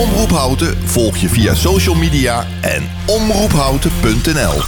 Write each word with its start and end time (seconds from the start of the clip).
Omroep 0.00 0.30
Houten 0.30 0.88
volg 0.88 1.16
je 1.16 1.28
via 1.28 1.54
social 1.54 1.94
media 1.94 2.46
en 2.60 2.90
omroephouten.nl. 3.06 4.62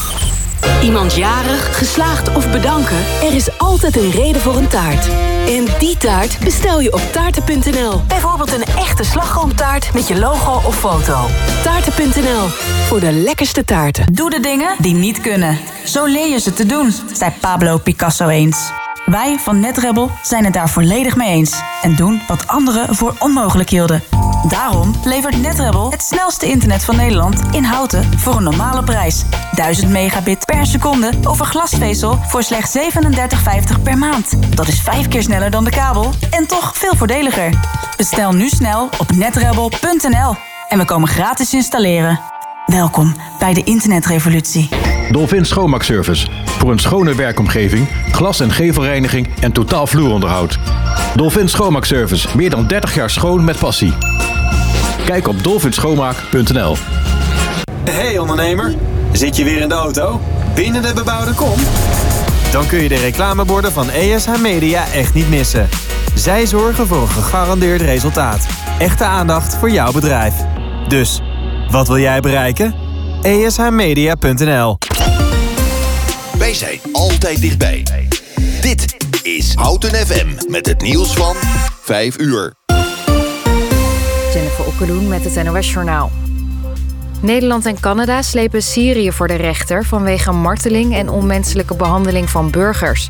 Iemand 0.82 1.14
jarig, 1.14 1.78
geslaagd 1.78 2.34
of 2.34 2.50
bedanken? 2.50 2.96
Er 3.22 3.34
is 3.34 3.58
altijd 3.58 3.96
een 3.96 4.10
reden 4.10 4.40
voor 4.40 4.56
een 4.56 4.68
taart. 4.68 5.08
En 5.48 5.64
die 5.78 5.96
taart 5.96 6.38
bestel 6.38 6.80
je 6.80 6.92
op 6.92 7.00
taarten.nl. 7.12 8.02
Bijvoorbeeld 8.08 8.52
een 8.52 8.64
echte 8.64 9.04
slagroomtaart 9.04 9.94
met 9.94 10.08
je 10.08 10.18
logo 10.18 10.66
of 10.66 10.78
foto. 10.78 11.26
Taarten.nl, 11.62 12.48
voor 12.86 13.00
de 13.00 13.12
lekkerste 13.12 13.64
taarten. 13.64 14.12
Doe 14.12 14.30
de 14.30 14.40
dingen 14.40 14.74
die 14.78 14.94
niet 14.94 15.20
kunnen. 15.20 15.58
Zo 15.84 16.04
leer 16.04 16.28
je 16.28 16.40
ze 16.40 16.52
te 16.52 16.66
doen, 16.66 16.92
zei 17.12 17.32
Pablo 17.40 17.78
Picasso 17.78 18.28
eens. 18.28 18.70
Wij 19.06 19.38
van 19.38 19.60
NetRebel 19.60 20.10
zijn 20.22 20.44
het 20.44 20.52
daar 20.52 20.70
volledig 20.70 21.16
mee 21.16 21.28
eens. 21.28 21.60
En 21.82 21.96
doen 21.96 22.20
wat 22.28 22.46
anderen 22.46 22.94
voor 22.94 23.14
onmogelijk 23.18 23.70
hielden. 23.70 24.02
Daarom 24.48 24.94
levert 25.04 25.42
NetRebel 25.42 25.90
het 25.90 26.02
snelste 26.02 26.46
internet 26.46 26.84
van 26.84 26.96
Nederland 26.96 27.42
in 27.50 27.64
houten 27.64 28.18
voor 28.18 28.36
een 28.36 28.42
normale 28.42 28.82
prijs. 28.82 29.24
1000 29.54 29.90
megabit 29.90 30.44
per 30.44 30.66
seconde 30.66 31.12
over 31.22 31.46
glasvezel 31.46 32.18
voor 32.26 32.42
slechts 32.42 32.78
37,50 32.78 33.82
per 33.82 33.98
maand. 33.98 34.56
Dat 34.56 34.68
is 34.68 34.80
vijf 34.80 35.08
keer 35.08 35.22
sneller 35.22 35.50
dan 35.50 35.64
de 35.64 35.70
kabel 35.70 36.10
en 36.30 36.46
toch 36.46 36.76
veel 36.76 36.96
voordeliger. 36.96 37.50
Bestel 37.96 38.32
nu 38.32 38.48
snel 38.48 38.88
op 38.98 39.10
netrebel.nl 39.14 40.34
en 40.68 40.78
we 40.78 40.84
komen 40.84 41.08
gratis 41.08 41.54
installeren. 41.54 42.20
Welkom 42.66 43.16
bij 43.38 43.54
de 43.54 43.62
internetrevolutie. 43.64 44.68
Dolphin 45.10 45.44
Schoonmaakservice. 45.44 46.26
Voor 46.44 46.70
een 46.70 46.78
schone 46.78 47.14
werkomgeving, 47.14 47.88
glas- 48.12 48.40
en 48.40 48.50
gevelreiniging 48.50 49.28
en 49.40 49.52
totaal 49.52 49.86
vloeronderhoud. 49.86 50.58
Dolphin 51.16 51.48
Schoonmaakservice. 51.48 52.28
Meer 52.36 52.50
dan 52.50 52.66
30 52.66 52.94
jaar 52.94 53.10
schoon 53.10 53.44
met 53.44 53.58
passie. 53.58 53.92
Kijk 55.04 55.28
op 55.28 55.42
dolphinschoonmaak.nl 55.42 56.76
Hey 57.90 58.18
ondernemer, 58.18 58.74
zit 59.12 59.36
je 59.36 59.44
weer 59.44 59.60
in 59.60 59.68
de 59.68 59.74
auto? 59.74 60.20
Binnen 60.54 60.82
de 60.82 60.92
bebouwde 60.94 61.34
kom? 61.34 61.54
Dan 62.52 62.66
kun 62.66 62.82
je 62.82 62.88
de 62.88 62.96
reclameborden 62.96 63.72
van 63.72 63.90
ESH 63.90 64.38
Media 64.40 64.84
echt 64.92 65.14
niet 65.14 65.28
missen. 65.28 65.68
Zij 66.14 66.46
zorgen 66.46 66.86
voor 66.86 67.00
een 67.02 67.08
gegarandeerd 67.08 67.80
resultaat. 67.80 68.46
Echte 68.78 69.04
aandacht 69.04 69.56
voor 69.56 69.70
jouw 69.70 69.92
bedrijf. 69.92 70.34
Dus, 70.88 71.20
wat 71.70 71.88
wil 71.88 71.98
jij 71.98 72.20
bereiken? 72.20 72.74
ESHmedia.nl 73.22 74.78
Wij 76.38 76.54
zijn 76.54 76.78
altijd 76.92 77.40
dichtbij. 77.40 77.84
Dit 78.60 78.96
is 79.22 79.54
Houten 79.54 80.06
FM 80.06 80.28
met 80.48 80.66
het 80.66 80.82
nieuws 80.82 81.12
van 81.12 81.36
5 81.82 82.18
uur. 82.18 82.54
Jennifer 84.32 84.64
Met 84.82 85.24
het 85.24 85.44
NOS 85.44 85.72
Journaal. 85.72 86.10
Nederland 87.20 87.66
en 87.66 87.80
Canada 87.80 88.22
slepen 88.22 88.62
Syrië 88.62 89.12
voor 89.12 89.28
de 89.28 89.34
rechter 89.34 89.84
vanwege 89.84 90.32
marteling 90.32 90.94
en 90.94 91.08
onmenselijke 91.08 91.76
behandeling 91.76 92.30
van 92.30 92.50
burgers. 92.50 93.08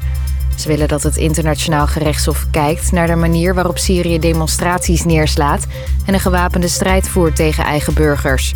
Ze 0.57 0.69
willen 0.69 0.89
dat 0.89 1.03
het 1.03 1.17
internationaal 1.17 1.87
gerechtshof 1.87 2.47
kijkt 2.51 2.93
naar 2.93 3.07
de 3.07 3.15
manier 3.15 3.55
waarop 3.55 3.79
Syrië 3.79 4.19
demonstraties 4.19 5.05
neerslaat 5.05 5.67
en 6.07 6.15
een 6.15 6.21
gewapende 6.21 6.69
strijd 6.69 7.09
voert 7.09 7.37
tegen 7.37 7.65
eigen 7.65 7.95
burgers. 7.95 8.55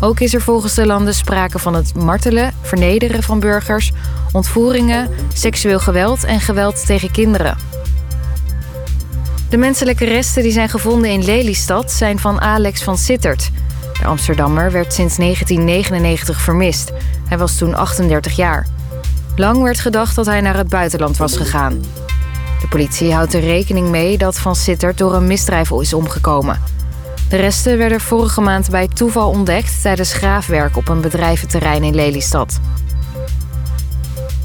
Ook 0.00 0.20
is 0.20 0.34
er 0.34 0.42
volgens 0.42 0.74
de 0.74 0.86
landen 0.86 1.14
sprake 1.14 1.58
van 1.58 1.74
het 1.74 1.94
martelen, 1.94 2.52
vernederen 2.60 3.22
van 3.22 3.40
burgers, 3.40 3.92
ontvoeringen, 4.32 5.08
seksueel 5.34 5.80
geweld 5.80 6.24
en 6.24 6.40
geweld 6.40 6.86
tegen 6.86 7.10
kinderen. 7.10 7.56
De 9.52 9.58
menselijke 9.58 10.04
resten 10.04 10.42
die 10.42 10.52
zijn 10.52 10.68
gevonden 10.68 11.10
in 11.10 11.24
Lelystad 11.24 11.90
zijn 11.90 12.18
van 12.18 12.40
Alex 12.40 12.82
van 12.82 12.98
Sittert. 12.98 13.50
De 13.98 14.06
Amsterdammer 14.06 14.70
werd 14.70 14.92
sinds 14.92 15.16
1999 15.16 16.40
vermist. 16.40 16.92
Hij 17.28 17.38
was 17.38 17.58
toen 17.58 17.74
38 17.74 18.36
jaar. 18.36 18.66
Lang 19.36 19.62
werd 19.62 19.80
gedacht 19.80 20.14
dat 20.14 20.26
hij 20.26 20.40
naar 20.40 20.56
het 20.56 20.68
buitenland 20.68 21.16
was 21.16 21.36
gegaan. 21.36 21.80
De 22.60 22.68
politie 22.68 23.12
houdt 23.12 23.34
er 23.34 23.40
rekening 23.40 23.88
mee 23.88 24.18
dat 24.18 24.38
Van 24.38 24.56
Sittert 24.56 24.98
door 24.98 25.14
een 25.14 25.26
misdrijf 25.26 25.70
is 25.70 25.92
omgekomen. 25.92 26.60
De 27.28 27.36
resten 27.36 27.78
werden 27.78 28.00
vorige 28.00 28.40
maand 28.40 28.70
bij 28.70 28.88
toeval 28.88 29.30
ontdekt 29.30 29.82
tijdens 29.82 30.12
graafwerk 30.12 30.76
op 30.76 30.88
een 30.88 31.00
bedrijventerrein 31.00 31.82
in 31.82 31.94
Lelystad. 31.94 32.60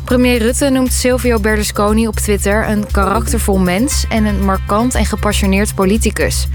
Premier 0.07 0.41
Rutte 0.41 0.69
noemt 0.69 0.93
Silvio 0.93 1.39
Berlusconi 1.39 2.07
op 2.07 2.15
Twitter 2.15 2.69
een 2.69 2.91
karaktervol 2.91 3.57
mens 3.57 4.05
en 4.09 4.25
een 4.25 4.45
markant 4.45 4.95
en 4.95 5.05
gepassioneerd 5.05 5.75
politicus. 5.75 6.47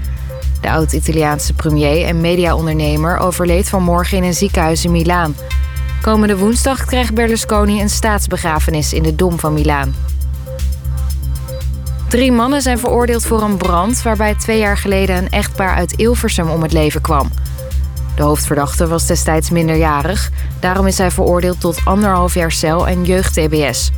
De 0.61 0.69
oud-Italiaanse 0.69 1.53
premier 1.53 2.05
en 2.05 2.21
mediaondernemer 2.21 3.17
overleed 3.17 3.69
vanmorgen 3.69 4.17
in 4.17 4.23
een 4.23 4.33
ziekenhuis 4.33 4.85
in 4.85 4.91
Milaan. 4.91 5.35
Komende 6.01 6.37
woensdag 6.37 6.85
krijgt 6.85 7.13
Berlusconi 7.13 7.81
een 7.81 7.89
staatsbegrafenis 7.89 8.93
in 8.93 9.03
de 9.03 9.15
Dom 9.15 9.39
van 9.39 9.53
Milaan. 9.53 9.95
Drie 12.09 12.31
mannen 12.31 12.61
zijn 12.61 12.79
veroordeeld 12.79 13.25
voor 13.25 13.41
een 13.41 13.57
brand 13.57 14.01
waarbij 14.01 14.35
twee 14.35 14.59
jaar 14.59 14.77
geleden 14.77 15.15
een 15.15 15.29
echtpaar 15.29 15.75
uit 15.75 15.93
Ilversum 15.93 16.49
om 16.49 16.61
het 16.61 16.73
leven 16.73 17.01
kwam. 17.01 17.29
De 18.15 18.23
hoofdverdachte 18.23 18.87
was 18.87 19.07
destijds 19.07 19.49
minderjarig, 19.49 20.29
daarom 20.59 20.87
is 20.87 20.97
hij 20.97 21.11
veroordeeld 21.11 21.59
tot 21.59 21.81
anderhalf 21.83 22.33
jaar 22.33 22.51
cel 22.51 22.87
en 22.87 23.05
jeugd-TBS. 23.05 23.91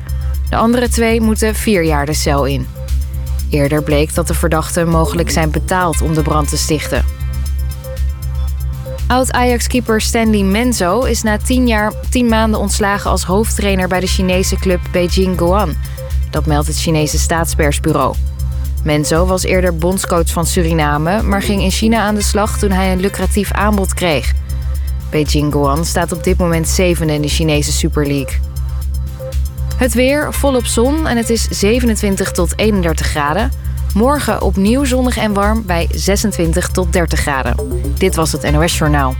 De 0.50 0.56
andere 0.56 0.90
twee 0.90 1.22
moeten 1.22 1.56
vier 1.56 1.84
jaar 1.84 2.06
de 2.06 2.14
cel 2.14 2.46
in. 2.46 2.68
Eerder 3.50 3.84
bleek 3.84 4.14
dat 4.14 4.28
de 4.28 4.34
verdachten 4.34 4.90
mogelijk 4.90 5.30
zijn 5.30 5.52
betaald 5.52 6.02
om 6.02 6.14
de 6.14 6.22
brand 6.22 6.50
te 6.50 6.58
stichten. 6.58 7.06
Oud-Ajax-keeper 9.08 10.02
Stanley 10.02 10.44
Menzo 10.44 11.02
is 11.02 11.22
na 11.22 11.38
tien, 11.38 11.68
jaar, 11.68 11.94
tien 12.10 12.28
maanden 12.28 12.60
ontslagen 12.60 13.10
als 13.10 13.24
hoofdtrainer 13.24 13.88
bij 13.88 14.00
de 14.00 14.08
Chinese 14.08 14.56
club 14.56 14.80
Beijing 14.92 15.38
Guan. 15.38 15.76
Dat 16.30 16.46
meldt 16.46 16.68
het 16.68 16.78
Chinese 16.78 17.18
staatspersbureau. 17.18 18.16
Menzo 18.86 19.26
was 19.26 19.44
eerder 19.44 19.78
bondscoach 19.78 20.32
van 20.32 20.46
Suriname, 20.46 21.22
maar 21.22 21.42
ging 21.42 21.62
in 21.62 21.72
China 21.72 22.02
aan 22.02 22.16
de 22.16 22.22
slag 22.22 22.58
toen 22.58 22.72
hij 22.72 22.92
een 22.92 23.00
lucratief 23.00 23.52
aanbod 23.52 23.94
kreeg. 23.94 24.34
Beijing 25.10 25.52
Guan 25.52 25.86
staat 25.86 26.12
op 26.12 26.24
dit 26.24 26.38
moment 26.38 26.68
zevende 26.68 27.14
in 27.14 27.22
de 27.22 27.28
Chinese 27.28 27.72
Super 27.72 28.08
League. 28.08 28.40
Het 29.78 29.94
weer 29.94 30.34
volop 30.34 30.66
zon 30.66 31.08
en 31.08 31.18
het 31.18 31.30
is 31.30 31.48
27 31.50 32.32
tot 32.32 32.54
31 32.56 33.08
graden. 33.08 33.52
Morgen 33.94 34.42
opnieuw 34.42 34.84
zonnig 34.84 35.18
en 35.18 35.34
warm 35.34 35.66
bij 35.66 35.88
26 35.92 36.68
tot 36.68 36.94
30 36.94 37.20
graden. 37.20 37.56
Dit 37.98 38.16
was 38.16 38.32
het 38.32 38.52
NOS 38.52 38.78
Journaal. 38.78 39.16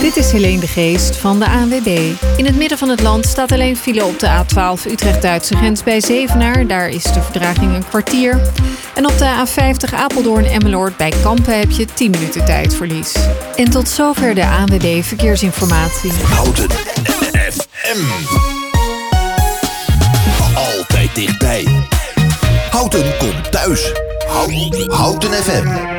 Dit 0.00 0.16
is 0.16 0.32
Helene 0.32 0.60
de 0.60 0.66
Geest 0.66 1.16
van 1.16 1.38
de 1.38 1.46
ANWB. 1.46 2.12
In 2.36 2.44
het 2.44 2.56
midden 2.56 2.78
van 2.78 2.88
het 2.88 3.00
land 3.00 3.26
staat 3.26 3.52
alleen 3.52 3.76
file 3.76 4.04
op 4.04 4.18
de 4.18 4.26
A12 4.26 4.90
Utrecht-Duitse 4.90 5.56
grens 5.56 5.82
bij 5.82 6.00
Zevenaar. 6.00 6.66
Daar 6.66 6.88
is 6.88 7.02
de 7.02 7.22
verdraging 7.22 7.74
een 7.74 7.88
kwartier. 7.88 8.40
En 8.94 9.06
op 9.06 9.18
de 9.18 9.46
A50 9.46 9.94
Apeldoorn-Emmeloord 9.94 10.96
bij 10.96 11.12
Kampen 11.22 11.58
heb 11.58 11.70
je 11.70 11.84
10 11.94 12.10
minuten 12.10 12.44
tijdverlies. 12.44 13.14
En 13.56 13.70
tot 13.70 13.88
zover 13.88 14.34
de 14.34 14.46
ANWB 14.46 15.02
Verkeersinformatie. 15.02 16.12
Houten 16.12 16.70
FM. 17.50 18.00
Altijd 20.54 21.14
dichtbij. 21.14 21.66
Houten 22.70 23.16
komt 23.18 23.52
thuis. 23.52 23.92
Houten, 24.26 24.90
Houten 24.90 25.32
FM. 25.32 25.95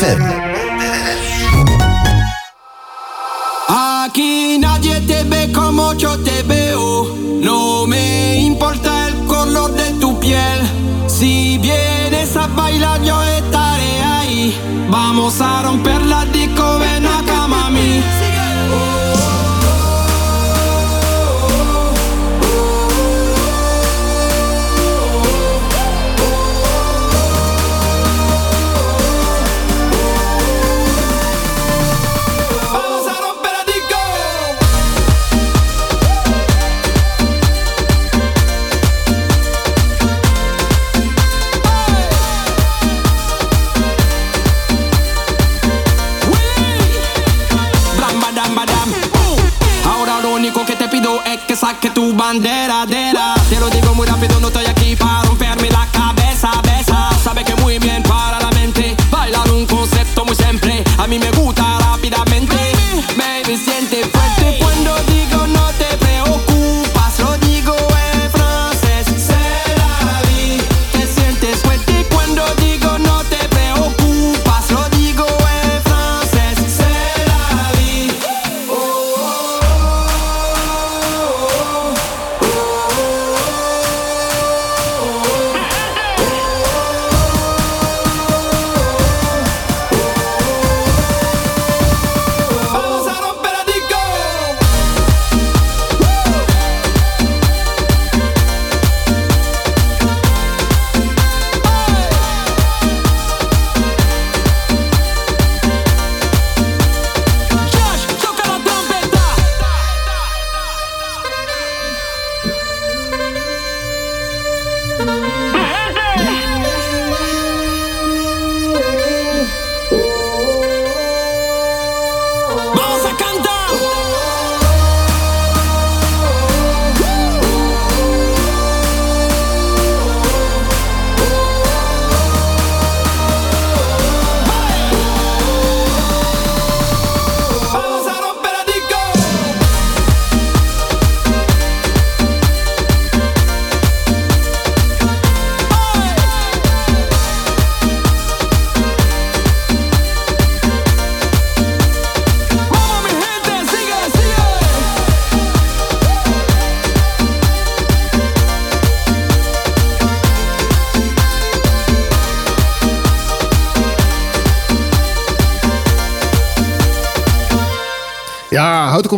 FM. 0.00 0.24
Aquí 3.68 4.58
nadie 4.58 4.98
te 5.02 5.24
ve 5.24 5.52
como 5.52 5.92
yo 5.92 6.18
te 6.20 6.42
veo. 6.44 7.14
No 7.42 7.86
me 7.86 8.40
importa 8.40 9.08
el 9.08 9.26
color 9.26 9.72
de 9.72 9.92
tu 10.00 10.18
piel. 10.18 10.60
Si 11.06 11.58
vienes 11.58 12.34
a 12.34 12.46
bailar, 12.46 13.02
yo 13.02 13.22
estaré 13.22 14.02
ahí. 14.02 14.58
Vamos 14.88 15.38
a 15.42 15.62
romper 15.64 16.00
la 16.06 16.24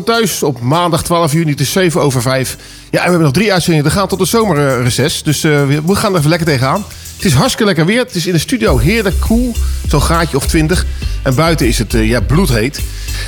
Thuis 0.04 0.42
op 0.42 0.60
maandag 0.60 1.02
12 1.02 1.32
juni. 1.32 1.50
Het 1.50 1.60
is 1.60 1.72
7 1.72 2.00
over 2.00 2.22
5. 2.22 2.56
Ja, 2.90 2.98
en 2.98 3.04
we 3.04 3.10
hebben 3.10 3.20
nog 3.20 3.32
drie 3.32 3.52
uitzendingen 3.52 3.88
te 3.90 3.96
gaan 3.96 4.08
tot 4.08 4.18
de 4.18 4.24
zomerreces. 4.24 5.22
Dus 5.22 5.44
eh, 5.44 5.66
we- 5.66 5.82
we 5.86 5.94
gaan 5.94 6.12
er 6.12 6.18
even 6.18 6.28
lekker 6.30 6.46
tegenaan. 6.48 6.84
Het 7.16 7.24
is 7.24 7.32
hartstikke 7.36 7.64
lekker 7.64 7.86
weer. 7.86 7.98
Het 7.98 8.14
is 8.14 8.26
in 8.26 8.32
de 8.32 8.38
studio 8.38 8.78
heerlijk 8.78 9.20
koel. 9.20 9.54
Zo'n 9.88 10.02
gaatje 10.02 10.36
of 10.36 10.46
20. 10.46 10.86
En 11.22 11.34
buiten 11.34 11.66
is 11.66 11.78
het 11.78 11.94
eh, 11.94 12.08
ja, 12.08 12.20
bloedheet. 12.20 12.80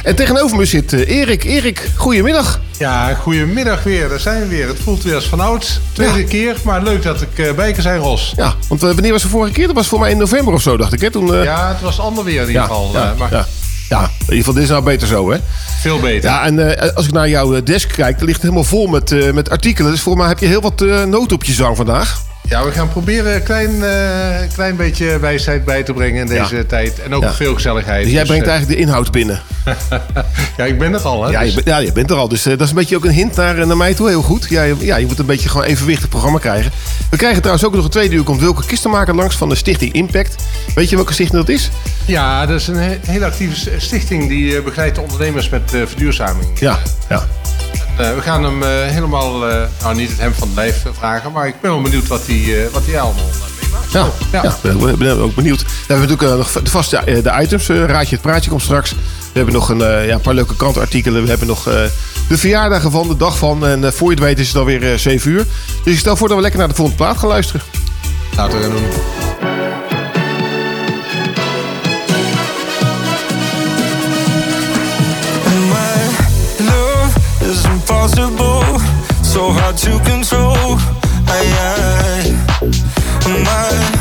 En 0.03 0.15
tegenover 0.15 0.57
me 0.57 0.65
zit 0.65 0.93
eh, 0.93 1.09
Erik. 1.19 1.45
Erik, 1.45 1.89
goedemiddag. 1.97 2.61
Ja, 2.79 3.15
goedemiddag 3.15 3.83
weer. 3.83 4.09
Daar 4.09 4.21
zijn 4.21 4.41
we 4.41 4.47
weer. 4.49 4.69
Het 4.69 4.79
voelt 4.83 5.03
weer 5.03 5.15
als 5.15 5.27
vanouds. 5.27 5.81
Tweede 5.93 6.19
Ja. 6.19 6.27
keer, 6.27 6.57
maar 6.65 6.83
leuk 6.83 7.03
dat 7.03 7.21
ik 7.23 7.39
eh, 7.39 7.53
bij 7.53 7.73
kan 7.73 7.83
zijn, 7.83 7.99
Ros. 8.01 8.33
Ja, 8.37 8.55
want 8.69 8.81
wanneer 8.81 9.13
was 9.13 9.23
de 9.23 9.29
vorige 9.29 9.53
keer? 9.53 9.67
Dat 9.67 9.77
was 9.77 9.87
voor 9.87 9.99
mij 10.01 10.11
in 10.11 10.19
november 10.19 10.55
of 10.55 10.63
zo, 10.63 10.77
dacht 10.77 10.93
ik. 10.93 11.01
Hè? 11.01 11.11
Toen, 11.11 11.43
Ja, 11.43 11.69
het 11.69 11.81
was 11.81 12.01
ander 12.01 12.25
weer 12.25 12.41
in 12.43 12.47
ieder 12.47 12.63
geval. 12.63 12.91
ja, 12.93 13.15
maar 13.19 13.47
ja. 13.89 14.03
in 14.03 14.11
ieder 14.21 14.37
geval, 14.37 14.53
dit 14.53 14.63
is 14.63 14.69
nou 14.69 14.83
beter 14.83 15.09
zo, 15.09 15.31
hè? 15.31 15.39
veel 15.81 16.01
beter. 16.01 16.31
Ja, 16.31 16.45
en 16.45 16.79
eh, 16.79 16.95
als 16.95 17.07
ik 17.07 17.13
naar 17.13 17.29
jouw 17.29 17.55
eh, 17.55 17.65
desk 17.65 17.89
kijk, 17.89 18.17
dan 18.17 18.27
ligt 18.27 18.43
het 18.43 18.51
helemaal 18.51 18.65
vol 18.71 18.87
met, 18.87 19.13
eh, 19.13 19.33
met 19.33 19.51
artikelen. 19.51 19.91
Dus 19.91 20.01
voor 20.01 20.17
mij 20.17 20.29
heb 20.29 20.39
je 20.39 20.47
heel 20.47 20.61
wat 20.61 20.83
eh 20.83 21.05
noten 21.05 21.37
op 21.37 21.45
je 21.45 21.53
zang 21.53 21.77
vandaag. 21.77 22.24
Ja, 22.49 22.65
we 22.65 22.71
gaan 22.73 22.89
proberen 22.89 23.35
een 23.35 23.43
klein, 23.43 23.85
eh, 23.85 24.49
klein 24.55 24.77
beetje 24.77 25.19
wijsheid 25.19 25.65
bij 25.65 25.83
te 25.83 25.93
brengen 25.93 26.21
in 26.21 26.27
deze 26.27 26.57
Ja. 26.57 26.65
tijd. 26.65 27.01
En 27.03 27.15
ook 27.15 27.23
Ja. 27.23 27.33
veel 27.35 27.55
gezelligheid. 27.55 28.05
Dus 28.05 28.13
jij 28.13 28.25
brengt 28.25 28.45
eh, 28.47 28.51
eigenlijk 28.51 28.81
de 28.81 28.87
inhoud 28.87 29.11
binnen. 29.13 29.41
ja, 30.57 30.65
ik 30.65 30.79
ben 30.79 30.93
het 30.93 31.05
al, 31.05 31.25
hè. 31.25 31.31
Ja, 31.31 31.39
je, 31.41 31.45
dus- 31.47 31.55
bent- 31.55 31.67
ja, 31.67 31.79
je 31.79 31.93
bent 31.93 32.11
er 32.11 32.17
al. 32.17 32.29
Dus 32.29 32.45
eh, 32.47 32.51
dat 32.51 32.61
is 32.61 32.69
een 32.69 32.75
beetje 32.75 32.97
ook 32.97 33.05
een 33.05 33.11
hint 33.13 33.37
naar, 33.37 33.67
naar 33.67 33.77
mij 33.77 33.95
toe. 33.95 34.09
Heel 34.09 34.23
goed. 34.23 34.47
Ja, 34.49 34.63
je, 34.63 34.77
ja, 34.81 34.97
je 34.97 35.07
moet 35.07 35.19
een 35.19 35.27
beetje 35.27 35.49
gewoon 35.49 35.67
evenwichtig 35.67 36.09
programma 36.09 36.39
krijgen. 36.39 36.73
We 37.11 37.17
krijgen 37.17 37.39
trouwens 37.39 37.67
ook 37.67 37.75
nog 37.75 37.85
een 37.85 37.91
tweede 37.91 38.15
uur. 38.15 38.23
Komt 38.23 38.41
Wilke 38.41 38.67
Kistenmaker 38.67 39.15
langs 39.15 39.37
van 39.37 39.49
de 39.49 39.55
stichting 39.55 39.93
Impact. 39.93 40.35
Weet 40.75 40.89
je 40.91 40.97
welke 40.97 41.13
stichting 41.13 41.39
dat 41.39 41.49
is? 41.55 41.71
ja, 42.05 42.47
dat 42.47 42.61
is 42.61 42.67
een 42.67 42.77
he- 42.77 42.99
hele 43.07 43.25
actieve 43.25 43.71
stichting 43.79 44.29
die 44.29 44.63
begeleidt 44.63 44.95
de 44.95 45.01
ondernemers 45.01 45.49
met 45.49 45.63
verduurzaming. 45.71 46.59
Ja, 46.59 46.79
ja. 47.09 47.27
Eh, 47.97 48.15
we 48.15 48.21
gaan 48.21 48.45
hem 48.45 48.63
eh, 48.63 48.69
helemaal, 48.69 49.49
eh, 49.49 49.63
nou 49.83 49.97
niet 49.97 50.09
het 50.09 50.19
hem 50.19 50.35
van 50.35 50.49
het 50.49 50.57
lijf 50.57 50.85
vragen, 50.93 51.33
maar 51.33 51.47
ik 51.47 51.61
ben 51.61 51.71
wel 51.71 51.83
benieuwd 51.83 52.07
wat 52.07 52.27
hij 52.27 52.69
wat 52.73 52.87
hij 52.87 53.01
allemaal 53.01 53.25
meemaakt. 53.63 53.87
Oh, 53.87 53.93
ja, 54.33 54.43
ja. 54.43 54.57
ja 54.63 54.97
ben, 54.97 55.21
ook 55.21 55.35
benieuwd. 55.35 55.63
We 55.63 55.69
hebben 55.87 56.09
natuurlijk 56.09 56.39
nog 56.39 56.63
de 56.63 56.71
vaste 56.71 57.03
de 57.05 57.39
items. 57.41 57.67
Raadje 57.67 58.15
het 58.15 58.25
praatje 58.25 58.51
komt 58.51 58.63
straks. 58.63 58.91
We 58.93 58.97
hebben 59.33 59.55
nog 59.55 59.69
een, 59.69 60.07
ja, 60.07 60.19
paar 60.19 60.35
leuke 60.35 60.57
krantartikelen. 60.57 61.23
We 61.23 61.29
hebben 61.29 61.47
nog 61.47 61.63
de 62.29 62.39
verjaardagen 62.39 62.91
van, 62.91 63.09
de 63.09 63.17
dag 63.17 63.39
van. 63.39 63.67
En 63.67 63.93
voor 63.93 64.09
je 64.09 64.15
het 64.15 64.25
weet 64.25 64.39
is 64.39 64.49
het 64.49 64.57
alweer 64.57 64.99
7 64.99 65.31
uur. 65.31 65.47
Dus 65.85 65.93
ik 65.93 65.99
stel 65.99 66.17
voor 66.17 66.29
dat 66.29 66.37
we 66.37 66.43
lekker 66.43 66.61
naar 66.61 66.69
de 66.69 66.75
volgende 66.75 67.03
plaat 67.03 67.19
gaan 67.19 67.29
luisteren. 67.29 67.63
Laten 68.37 68.59
we 68.59 68.65
gaan 68.65 68.73
doen. 68.73 69.84
is 77.45 77.65
impossible, 77.67 78.63
so 79.23 79.51
hard 79.51 79.77
to 79.77 79.99
control. 80.05 80.79
I, 81.27 82.41
I. 83.27 83.94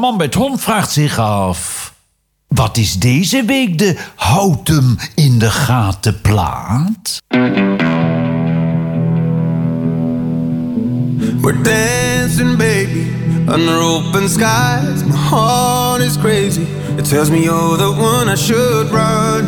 van 0.00 0.08
Man 0.08 0.16
met 0.16 0.34
Hond 0.34 0.60
vraagt 0.60 0.90
zich 0.90 1.18
af... 1.18 1.94
Wat 2.48 2.76
is 2.76 2.94
deze 2.94 3.44
week 3.44 3.78
de 3.78 3.96
houtem 4.14 4.98
in 5.14 5.38
de 5.38 5.50
gaten 5.50 6.20
plaat? 6.20 7.22
We're 11.40 11.62
dancing, 11.62 12.56
baby, 12.56 13.06
under 13.48 13.78
open 13.78 14.28
skies. 14.28 15.04
My 15.04 15.16
heart 15.16 16.00
is 16.00 16.18
crazy. 16.18 16.66
It 16.96 17.08
tells 17.08 17.30
me 17.30 17.42
you're 17.42 17.76
the 17.76 17.90
one 17.90 18.32
I 18.32 18.36
should 18.36 18.90
run. 18.90 19.44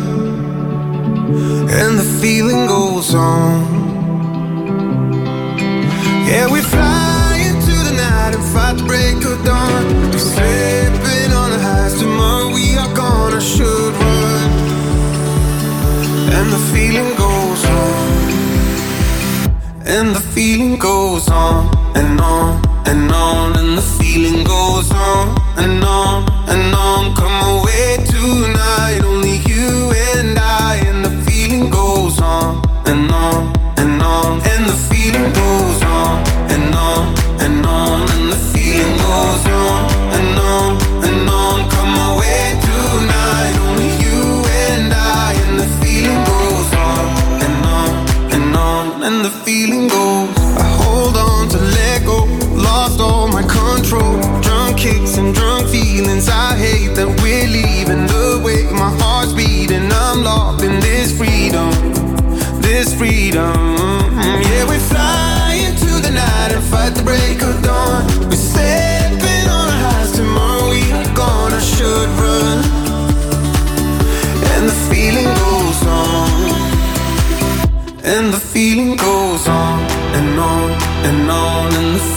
And 1.69 1.97
the 1.99 2.17
feeling 2.19 2.67
goes 2.67 3.13
on. 3.13 3.63
Yeah, 6.25 6.51
we 6.51 6.61
fly. 6.61 6.88
fight 8.53 8.77
the 8.77 8.83
break 8.83 9.17
of 9.25 9.37
dawn. 9.45 9.83
Slipping 10.17 11.31
on 11.41 11.49
the 11.53 11.59
highs. 11.59 11.93
Tomorrow 11.99 12.47
we 12.53 12.77
are 12.77 12.93
gone. 12.95 13.33
I 13.33 13.39
should 13.39 13.93
run, 14.03 14.49
and 16.37 16.47
the 16.55 16.61
feeling 16.73 17.11
goes 17.23 17.61
on, 17.79 18.07
and 19.95 20.07
the 20.15 20.23
feeling 20.35 20.77
goes 20.77 21.29
on 21.29 21.69
and 21.95 22.19
on 22.21 22.61
and 22.85 23.11
on, 23.11 23.57
and 23.57 23.77
the 23.77 23.85
feeling 23.97 24.43
goes. 24.43 24.68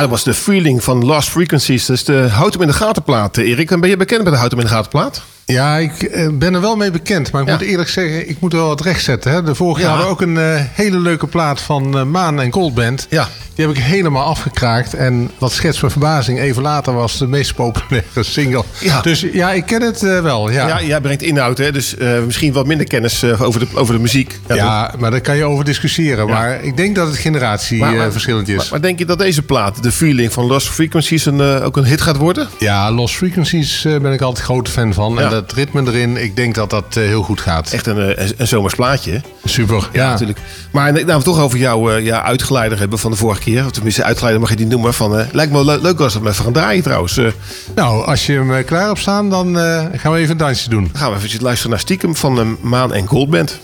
Dat 0.00 0.08
was 0.08 0.24
de 0.24 0.34
feeling 0.34 0.84
van 0.84 1.04
Lost 1.04 1.28
Frequencies. 1.28 1.90
Is 1.90 2.04
de 2.04 2.28
Houd 2.30 2.52
hem 2.52 2.62
in 2.62 2.68
de 2.68 2.74
gaten 2.74 3.02
plaat. 3.02 3.36
eh, 3.36 3.48
Erik, 3.48 3.70
en 3.70 3.80
ben 3.80 3.88
je 3.90 3.96
bekend 3.96 4.22
met 4.22 4.32
de 4.32 4.38
Houd 4.38 4.50
hem 4.50 4.60
in 4.60 4.66
de 4.66 4.72
gaten 4.72 4.90
plaat? 4.90 5.22
Ja, 5.52 5.76
ik 5.76 6.02
eh, 6.02 6.28
ben 6.32 6.54
er 6.54 6.60
wel 6.60 6.76
mee 6.76 6.90
bekend. 6.90 7.30
Maar 7.32 7.42
ik 7.42 7.48
Ja. 7.48 7.54
moet 7.54 7.62
eerlijk 7.66 7.88
zeggen, 7.88 8.28
ik 8.28 8.36
moet 8.40 8.52
er 8.52 8.58
wel 8.58 8.68
wat 8.68 8.80
rechtzetten. 8.80 9.32
Hè. 9.32 9.42
De 9.42 9.54
vorige 9.54 9.80
Ja. 9.80 9.86
jaar 9.86 9.96
hadden 9.96 10.16
we 10.16 10.22
ook 10.22 10.28
een 10.28 10.38
eh, 10.56 10.62
hele 10.72 10.98
leuke 10.98 11.26
plaat 11.26 11.60
van 11.60 11.98
eh, 11.98 12.04
Maan 12.04 12.40
en 12.40 12.52
Goldband. 12.52 13.06
Ja. 13.10 13.28
Die 13.54 13.66
heb 13.66 13.76
ik 13.76 13.82
helemaal 13.82 14.24
afgekraakt. 14.24 14.94
En 14.94 15.30
wat 15.38 15.52
schets 15.52 15.80
mijn 15.80 15.92
verbazing, 15.92 16.38
even 16.40 16.62
later 16.62 16.92
was 16.94 17.18
de 17.18 17.26
meest 17.26 17.54
populaire 17.54 18.22
single. 18.36 18.64
Ja. 18.80 19.00
Dus 19.00 19.20
ja, 19.32 19.52
ik 19.52 19.66
ken 19.66 19.82
het 19.82 20.00
wel. 20.00 20.50
Ja, 20.50 20.66
Ja, 20.68 20.82
jij 20.82 21.00
brengt 21.00 21.22
inhoud, 21.22 21.58
hè? 21.58 21.72
dus 21.72 21.94
misschien 22.24 22.52
wat 22.52 22.66
minder 22.66 22.86
kennis 22.86 23.24
over, 23.24 23.60
de, 23.60 23.66
over 23.74 23.94
de 23.94 24.00
muziek. 24.00 24.38
Ja, 24.48 24.94
maar 24.98 25.10
daar 25.10 25.20
kan 25.20 25.36
je 25.36 25.44
over 25.44 25.64
discussiëren. 25.64 26.28
Maar 26.28 26.62
ik 26.64 26.76
denk 26.76 26.94
dat 26.96 27.06
het 27.06 27.16
generatieverschillend 27.16 28.48
is. 28.48 28.56
Maar, 28.56 28.66
maar 28.70 28.80
denk 28.80 28.98
je 28.98 29.04
dat 29.04 29.18
deze 29.18 29.42
plaat, 29.42 29.82
de 29.82 29.92
feeling 29.92 30.32
van 30.32 30.44
Lost 30.46 30.68
Frequencies, 30.68 31.26
een, 31.26 31.40
ook 31.40 31.76
een 31.76 31.84
hit 31.84 32.00
gaat 32.00 32.16
worden? 32.16 32.48
Ja, 32.58 32.90
Lost 32.92 33.14
Frequencies 33.16 33.82
ben 33.82 34.12
ik 34.12 34.20
altijd 34.20 34.44
grote 34.44 34.70
fan 34.70 34.94
van. 34.94 35.14
Ja. 35.14 35.30
En 35.30 35.37
dat 35.40 35.52
ritme 35.52 35.82
erin, 35.86 36.16
ik 36.22 36.36
denk 36.36 36.54
dat 36.54 36.70
dat 36.70 36.96
eh, 36.96 37.02
heel 37.02 37.22
goed 37.22 37.40
gaat. 37.40 37.72
Echt 37.72 37.86
een, 37.86 37.98
eh, 38.16 38.26
een, 38.26 38.34
een 38.36 38.46
zomers 38.46 38.74
plaatje? 38.74 39.20
Super. 39.44 39.88
Ja, 39.92 40.10
natuurlijk. 40.10 40.38
Maar 40.72 40.92
nou, 40.92 41.04
we 41.04 41.12
het 41.12 41.24
toch 41.24 41.40
over 41.40 41.58
jouw 41.58 41.90
eh, 41.90 42.04
ja, 42.04 42.22
uitgeleider 42.22 42.78
hebben 42.78 42.98
van 42.98 43.10
de 43.10 43.16
vorige 43.16 43.40
keer. 43.40 43.64
Of 43.64 43.70
tenminste, 43.70 44.02
uitgeleider 44.04 44.40
mag 44.40 44.50
je 44.50 44.56
die 44.56 44.66
noemen. 44.66 44.94
Van, 44.94 45.18
eh, 45.18 45.26
lijkt 45.32 45.52
me 45.52 45.64
wel 45.64 45.66
le- 45.76 45.82
leuk 45.82 46.00
als 46.00 46.12
we 46.12 46.18
hem 46.18 46.28
even 46.28 46.44
gaan 46.44 46.52
draaien 46.52 46.82
trouwens. 46.82 47.16
Eh, 47.16 47.26
Nou, 47.74 48.04
als 48.06 48.26
je 48.26 48.32
hem 48.32 48.54
eh, 48.54 48.64
klaar 48.66 48.86
hebt 48.86 48.98
staan, 48.98 49.30
dan 49.30 49.58
eh, 49.58 49.84
gaan 49.92 50.12
we 50.12 50.18
even 50.18 50.30
een 50.30 50.36
dansje 50.36 50.68
doen. 50.68 50.82
dan 50.92 51.00
gaan 51.00 51.12
we 51.12 51.24
even 51.26 51.42
luisteren 51.42 51.70
naar 51.70 51.80
Stiekem 51.80 52.16
van 52.16 52.38
eh, 52.40 52.46
Maan 52.60 52.92
en 52.94 53.06
Goldband. 53.06 53.58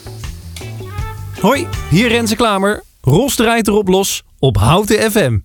Hoi, 1.40 1.66
hier 1.90 2.08
Renze 2.08 2.36
Klamer. 2.36 2.82
Ros 3.00 3.34
draait 3.34 3.68
erop 3.68 3.88
los 3.88 4.22
op 4.38 4.56
Houten 4.56 5.10
FM. 5.10 5.38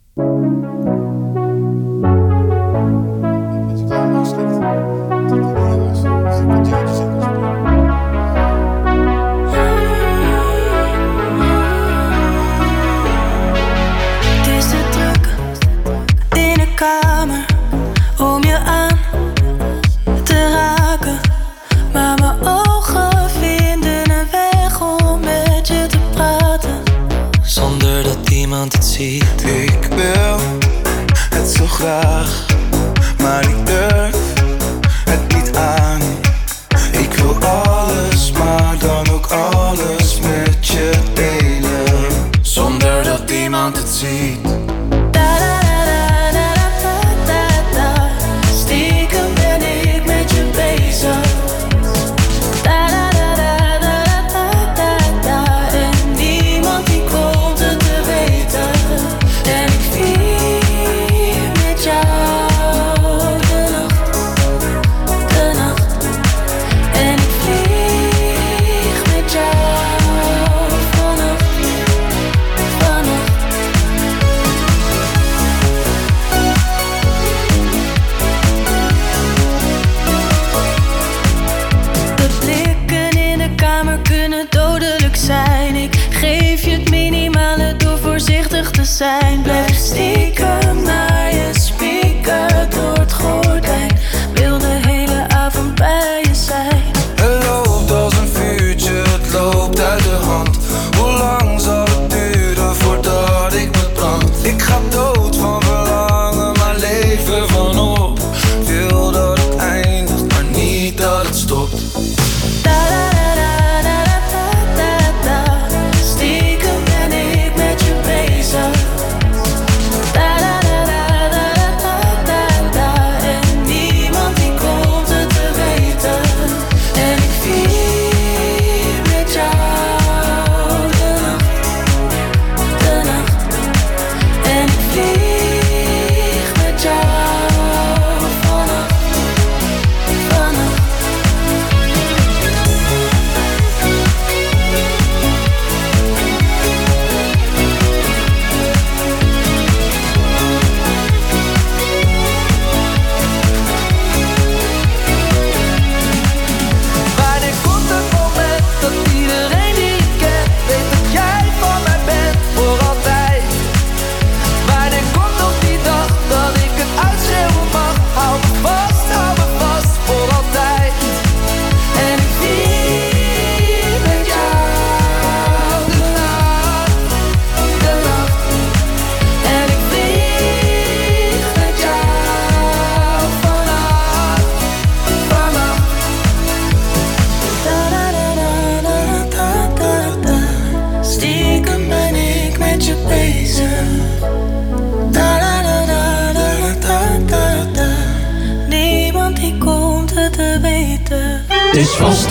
Ik 29.00 29.88
wil 29.96 30.39
het 31.29 31.50
zo 31.50 31.65
graag, 31.65 32.46
maar 33.22 33.50
ik 33.50 33.65
durf 33.65 34.18
het 35.10 35.36
niet 35.36 35.56
aan. 35.56 36.01
Ik 36.91 37.13
wil 37.13 37.36
alles, 37.36 38.32
maar 38.32 38.77
dan 38.79 39.10
ook 39.10 39.25
alles 39.25 40.20
met 40.20 40.67
je 40.67 40.91
delen. 41.13 42.12
Zonder 42.41 43.04
dat 43.04 43.30
iemand 43.30 43.78
het 43.78 43.89
ziet. 43.89 44.48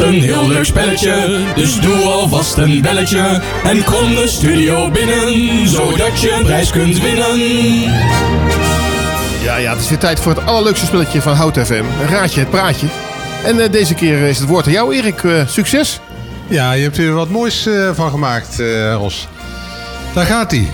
Een 0.08 0.22
heel 0.22 0.48
leuk 0.48 0.64
spelletje, 0.64 1.40
dus 1.54 1.80
doe 1.80 1.96
alvast 1.96 2.56
een 2.56 2.80
belletje. 2.80 3.40
En 3.64 3.84
kom 3.84 4.14
de 4.14 4.28
studio 4.28 4.90
binnen, 4.90 5.68
zodat 5.68 6.20
je 6.20 6.32
een 6.32 6.44
prijs 6.44 6.70
kunt 6.70 7.00
winnen. 7.00 7.38
Ja, 9.42 9.56
ja, 9.56 9.72
het 9.72 9.80
is 9.80 9.88
weer 9.88 9.98
tijd 9.98 10.20
voor 10.20 10.34
het 10.34 10.46
allerleukste 10.46 10.86
spelletje 10.86 11.22
van 11.22 11.34
Hout 11.34 11.58
FM. 11.58 11.84
Een 12.00 12.08
raadje, 12.08 12.40
het 12.40 12.50
praatje. 12.50 12.86
En 13.44 13.60
eh, 13.60 13.72
deze 13.72 13.94
keer 13.94 14.18
is 14.18 14.38
het 14.38 14.48
woord 14.48 14.66
aan 14.66 14.72
jou, 14.72 14.94
Erik. 14.94 15.24
Eh, 15.24 15.46
succes. 15.46 16.00
Ja, 16.48 16.72
je 16.72 16.82
hebt 16.82 16.98
er 16.98 17.12
wat 17.12 17.28
moois 17.28 17.66
eh, 17.66 17.90
van 17.94 18.10
gemaakt, 18.10 18.60
eh, 18.60 18.94
Ros. 18.94 19.28
Daar 20.14 20.26
gaat 20.26 20.50
hij. 20.50 20.68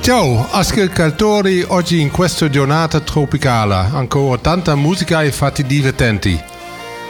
Ciao, 0.00 0.46
ascoltatori 0.50 1.64
oggi 1.68 2.00
in 2.00 2.10
questa 2.10 2.48
giornata 2.50 3.00
tropicale. 3.00 3.74
Ancora 3.74 4.38
tanta 4.40 4.76
musica 4.76 5.22
e 5.22 5.32
fatti 5.32 5.66
divertenti. 5.66 6.49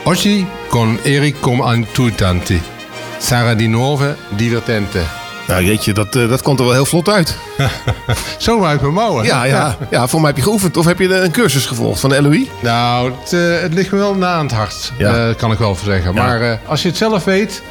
Oggi 0.03 0.45
con 0.69 0.99
Eric 1.03 1.39
come 1.39 1.63
aiutanti. 1.63 2.61
Sarà 3.19 3.53
di 3.53 3.67
nuovo 3.67 4.15
divertente. 4.29 5.03
Nou 5.47 5.63
jeetje, 5.63 5.93
dat, 5.93 6.15
eh, 6.15 6.29
dat 6.29 6.41
komt 6.41 6.59
er 6.59 6.65
wel 6.65 6.73
heel 6.73 6.85
vlot 6.85 7.09
uit. 7.09 7.37
Zo 8.37 8.63
uit 8.63 8.81
mijn 8.81 8.93
mouwen. 8.93 9.25
Ja, 9.25 9.43
ja, 9.43 9.77
ja. 9.89 10.07
voor 10.07 10.19
mij 10.19 10.29
heb 10.29 10.37
je 10.37 10.43
geoefend. 10.43 10.77
Of 10.77 10.85
heb 10.85 10.99
je 10.99 11.15
een 11.15 11.31
cursus 11.31 11.65
gevolgd 11.65 11.99
van 11.99 12.09
de 12.09 12.21
LOI? 12.21 12.49
Nou, 12.61 13.11
het, 13.21 13.33
eh, 13.33 13.61
het 13.61 13.73
ligt 13.73 13.91
me 13.91 13.97
wel 13.97 14.15
na 14.15 14.33
aan 14.33 14.45
het 14.45 14.55
hart. 14.55 14.91
Ja. 14.97 15.27
eh, 15.29 15.35
kan 15.35 15.51
ik 15.51 15.57
wel 15.57 15.75
voor 15.75 15.91
zeggen. 15.91 16.13
Ja. 16.13 16.21
Maar 16.23 16.59
als 16.65 16.81
je 16.81 16.87
het 16.87 16.97
zelf 16.97 17.23
weet, 17.23 17.61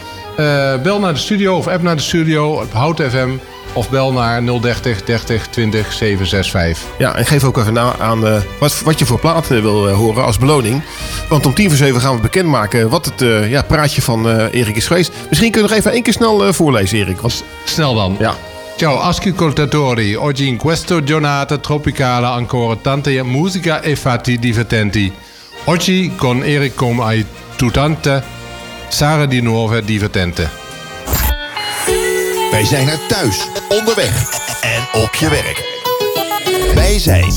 bel 0.82 0.98
naar 1.00 1.12
de 1.12 1.18
studio 1.18 1.56
of 1.56 1.66
app 1.66 1.82
naar 1.82 1.96
de 1.96 2.02
studio 2.02 2.52
op 2.52 2.72
Hout 2.72 3.00
FM. 3.10 3.28
Of 3.72 3.90
bel 3.90 4.12
naar 4.12 4.42
030 4.60 5.02
30 5.02 5.46
20 5.48 5.92
765. 5.92 6.88
Ja, 6.98 7.14
en 7.14 7.26
geef 7.26 7.44
ook 7.44 7.58
even 7.58 7.72
na 7.72 7.94
aan 7.98 8.26
eh, 8.26 8.40
wat, 8.58 8.80
wat 8.84 8.98
je 8.98 9.06
voor 9.06 9.18
plaat 9.18 9.50
eh, 9.50 9.60
wil 9.60 9.88
eh, 9.88 9.96
horen 9.96 10.24
als 10.24 10.38
beloning. 10.38 10.82
Want 11.28 11.46
om 11.46 11.54
tien 11.54 11.68
voor 11.68 11.76
zeven 11.76 12.00
gaan 12.00 12.14
we 12.14 12.20
bekendmaken 12.20 12.88
wat 12.88 13.04
het 13.04 13.48
ja, 13.48 13.62
praatje 13.62 14.02
van 14.02 14.48
Erik 14.48 14.76
is 14.76 14.86
geweest. 14.86 15.12
Misschien 15.28 15.50
kun 15.50 15.62
je 15.62 15.68
nog 15.68 15.76
even 15.76 15.92
één 15.92 16.02
keer 16.02 16.12
snel 16.12 16.52
voorlezen, 16.52 16.98
Erik. 16.98 17.20
Want, 17.20 17.44
Snel 17.64 17.94
dan. 17.94 18.16
ja. 18.18 18.34
Ciao 18.76 18.96
ascoltatori, 18.96 20.16
oggi 20.16 20.46
in 20.46 20.56
questa 20.56 21.02
giornata 21.04 21.58
tropicale 21.58 22.26
ancora 22.26 22.76
tante 22.76 23.22
musica 23.22 23.82
e 23.82 23.94
fatti 23.94 24.38
divertenti. 24.38 25.12
Oggi 25.64 26.12
con 26.16 26.42
Erik 26.42 26.74
come 26.74 27.02
ai 27.02 27.26
tutante, 27.56 28.22
Sara 28.88 29.26
di 29.26 29.42
nuove 29.42 29.84
divertente. 29.84 30.69
Wij 32.50 32.64
zijn 32.64 32.88
er 32.88 33.06
thuis, 33.06 33.46
onderweg 33.68 34.40
en 34.60 35.02
op 35.02 35.14
je 35.14 35.28
werk. 35.28 35.78
Wij 36.74 36.98
zijn 36.98 37.32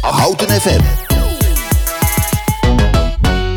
Houten 0.00 0.50
FM. 0.50 0.80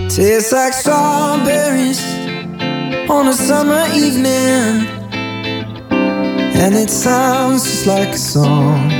Tastes 0.07 0.51
like 0.51 0.73
strawberries 0.73 1.99
on 3.07 3.27
a 3.27 3.31
summer 3.31 3.83
evening, 3.93 4.87
and 6.61 6.75
it 6.75 6.91
sounds 6.91 7.63
just 7.63 7.85
like 7.85 8.13
a 8.13 8.17
song. 8.17 8.91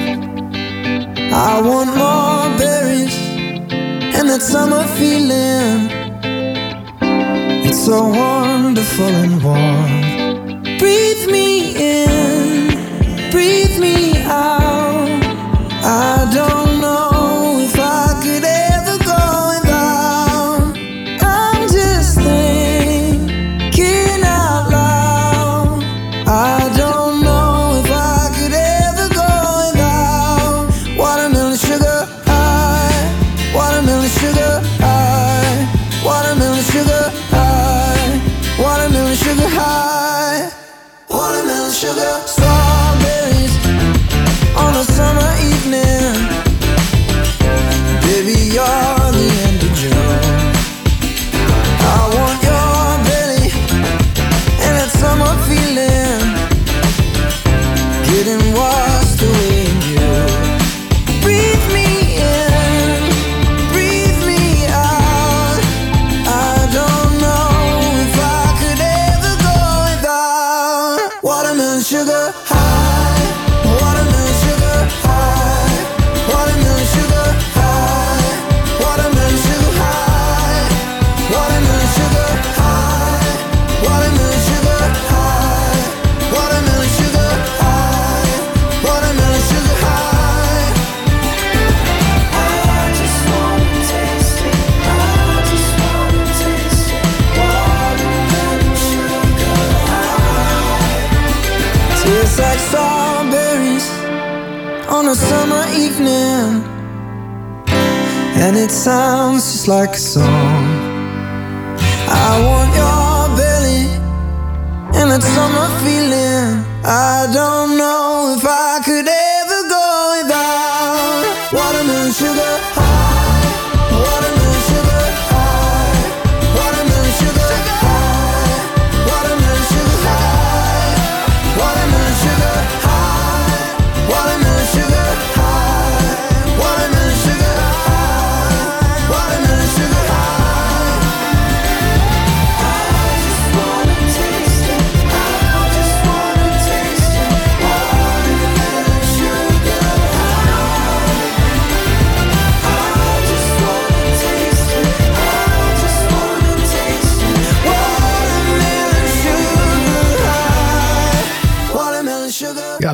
I 1.31 1.61
want 1.61 1.95
more 1.95 2.49
berries 2.57 3.15
and 4.19 4.29
that 4.29 4.41
summer 4.41 4.83
feeling. 4.83 5.89
It's 7.63 7.85
so 7.85 8.09
wonderful 8.09 9.15
and 9.15 9.41
warm. 9.43 10.10
Breathe 10.81 11.27
me 11.29 11.75
in, 11.75 13.29
breathe 13.29 13.77
me 13.77 14.23
out. 14.23 15.21
I 15.83 16.27
don't 16.33 16.60
sounds 108.83 109.51
just 109.51 109.67
like 109.67 109.91
a 109.91 109.99
song. 109.99 110.65
I 112.09 112.31
want 112.47 112.69
your 112.73 113.37
belly 113.37 113.85
and 114.99 115.11
that 115.11 115.21
summer 115.21 115.69
feeling. 115.83 116.20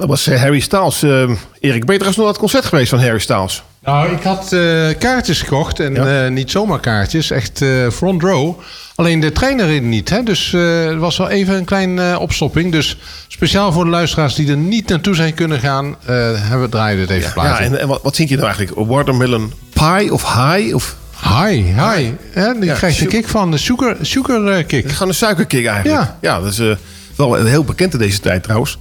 Dat 0.08 0.26
was 0.26 0.28
eh, 0.28 0.42
Harry 0.42 0.60
Styles. 0.60 1.04
Eh, 1.04 1.10
Erik, 1.60 1.86
ben 1.86 1.94
je 1.96 2.00
trouwens 2.00 2.06
nog 2.06 2.18
naar 2.18 2.28
het 2.28 2.38
concert 2.38 2.66
geweest 2.66 2.90
van 2.90 3.00
Harry 3.00 3.20
Styles? 3.20 3.64
Nou, 3.88 4.12
ik 4.12 4.24
had 4.24 4.54
eh, 4.54 4.88
kaartjes 5.00 5.42
gekocht. 5.42 5.80
En 5.80 6.24
eh, 6.24 6.32
niet 6.32 6.52
zomaar 6.52 6.80
kaartjes, 6.80 7.32
echt 7.32 7.66
front 7.92 8.22
row. 8.22 8.60
Alleen 8.96 9.20
de 9.20 9.32
trein 9.32 9.60
erin 9.60 9.90
niet. 9.90 10.10
Hè? 10.10 10.24
Dus 10.24 10.54
er 10.54 10.98
was 10.98 11.18
wel 11.18 11.30
even 11.30 11.56
een 11.56 11.66
klein 11.66 12.00
eh, 12.00 12.18
opstopping. 12.20 12.72
Dus 12.72 12.98
speciaal 13.28 13.72
voor 13.72 13.84
de 13.84 13.90
luisteraars 13.90 14.36
die 14.36 14.50
er 14.50 14.58
niet 14.58 14.88
naartoe 14.90 15.16
zijn 15.16 15.34
kunnen 15.34 15.60
gaan... 15.60 15.96
hebben 16.06 16.62
we 16.62 16.70
draaien 16.70 16.98
dit 16.98 17.10
even 17.10 17.28
Ja, 17.28 17.34
plaatsen. 17.34 17.66
en, 17.66 17.80
en 17.80 17.88
wat, 17.88 18.02
wat 18.04 18.16
zie 18.16 18.30
je 18.30 18.36
nou 18.36 18.48
eigenlijk? 18.48 18.90
Watermelon 18.90 19.54
pie 19.74 20.14
of 20.14 20.24
high? 20.24 20.76
Of... 20.76 20.96
Hi, 21.24 21.62
hi. 21.62 22.12
Ja, 22.36 22.54
die 22.54 22.74
krijg 22.74 22.98
je 22.98 23.04
een 23.04 23.10
kick 23.10 23.28
van 23.28 23.52
de 23.52 23.58
sugar, 23.58 23.96
sugar 24.02 24.48
eh, 24.48 24.66
kick. 24.68 24.84
Het 24.84 24.92
gewoon 24.92 25.08
een 25.08 25.14
suikerkick 25.14 25.66
eigenlijk. 25.66 26.02
Ja. 26.02 26.18
ja 26.22 26.40
dat 26.40 26.52
is 26.52 26.62
wel 27.16 27.34
heel 27.34 27.64
bekend 27.64 27.94
in 27.94 28.00
deze 28.00 28.20
tijd 28.20 28.44
trouwens. 28.44 28.78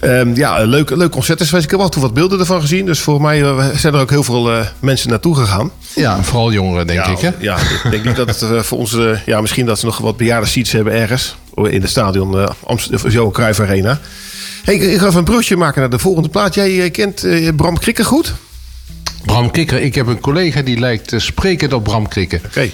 Ehm, 0.00 0.34
ja, 0.34 0.64
leuk, 0.64 0.90
leuk 0.90 1.10
concert 1.10 1.40
is. 1.40 1.52
Ik 1.52 1.70
heb 1.70 1.80
af 1.80 1.84
en 1.84 1.90
toe 1.90 2.02
wat 2.02 2.14
beelden 2.14 2.38
ervan 2.38 2.60
gezien. 2.60 2.86
Dus 2.86 3.00
voor 3.00 3.20
mij 3.20 3.42
eh, 3.42 3.68
zijn 3.76 3.94
er 3.94 4.00
ook 4.00 4.10
heel 4.10 4.22
veel 4.22 4.52
eh, 4.52 4.66
mensen 4.78 5.10
naartoe 5.10 5.36
gegaan. 5.36 5.70
Ja, 5.94 6.22
vooral 6.22 6.52
jongeren, 6.52 6.86
denk 6.86 7.04
ja, 7.04 7.10
ik. 7.10 7.18
Hè? 7.18 7.30
Ja, 7.38 7.56
ik 7.58 7.90
denk 7.90 8.04
niet 8.04 8.16
dat 8.16 8.28
het 8.28 8.42
eh, 8.42 8.60
voor 8.60 8.78
ons... 8.78 8.96
ja, 9.26 9.40
misschien 9.40 9.66
dat 9.66 9.78
ze 9.78 9.86
nog 9.86 9.98
wat 9.98 10.16
bejaarde 10.16 10.46
seats 10.46 10.72
hebben 10.72 10.92
ergens. 10.92 11.36
In 11.54 11.80
het 11.80 11.90
stadion 11.90 12.54
Amsterdam, 12.66 13.10
Johan 13.10 13.32
Cruijff 13.32 13.60
Arena. 13.60 14.00
Hey, 14.64 14.74
ik, 14.74 14.82
ik 14.82 14.98
ga 14.98 15.06
even 15.06 15.18
een 15.18 15.24
brugje 15.24 15.56
maken 15.56 15.80
naar 15.80 15.90
de 15.90 15.98
volgende 15.98 16.28
plaat. 16.28 16.54
Jij 16.54 16.90
kent 16.90 17.26
Bram 17.56 17.78
Krikker 17.78 18.04
goed? 18.04 18.34
Bram 19.24 19.50
Krikker. 19.50 19.80
Ik 19.80 19.94
heb 19.94 20.06
een 20.06 20.20
collega 20.20 20.62
die 20.62 20.78
lijkt 20.78 21.12
sprekend 21.16 21.72
op 21.72 21.84
Bram 21.84 22.08
Krikker. 22.08 22.40
Oké. 22.46 22.70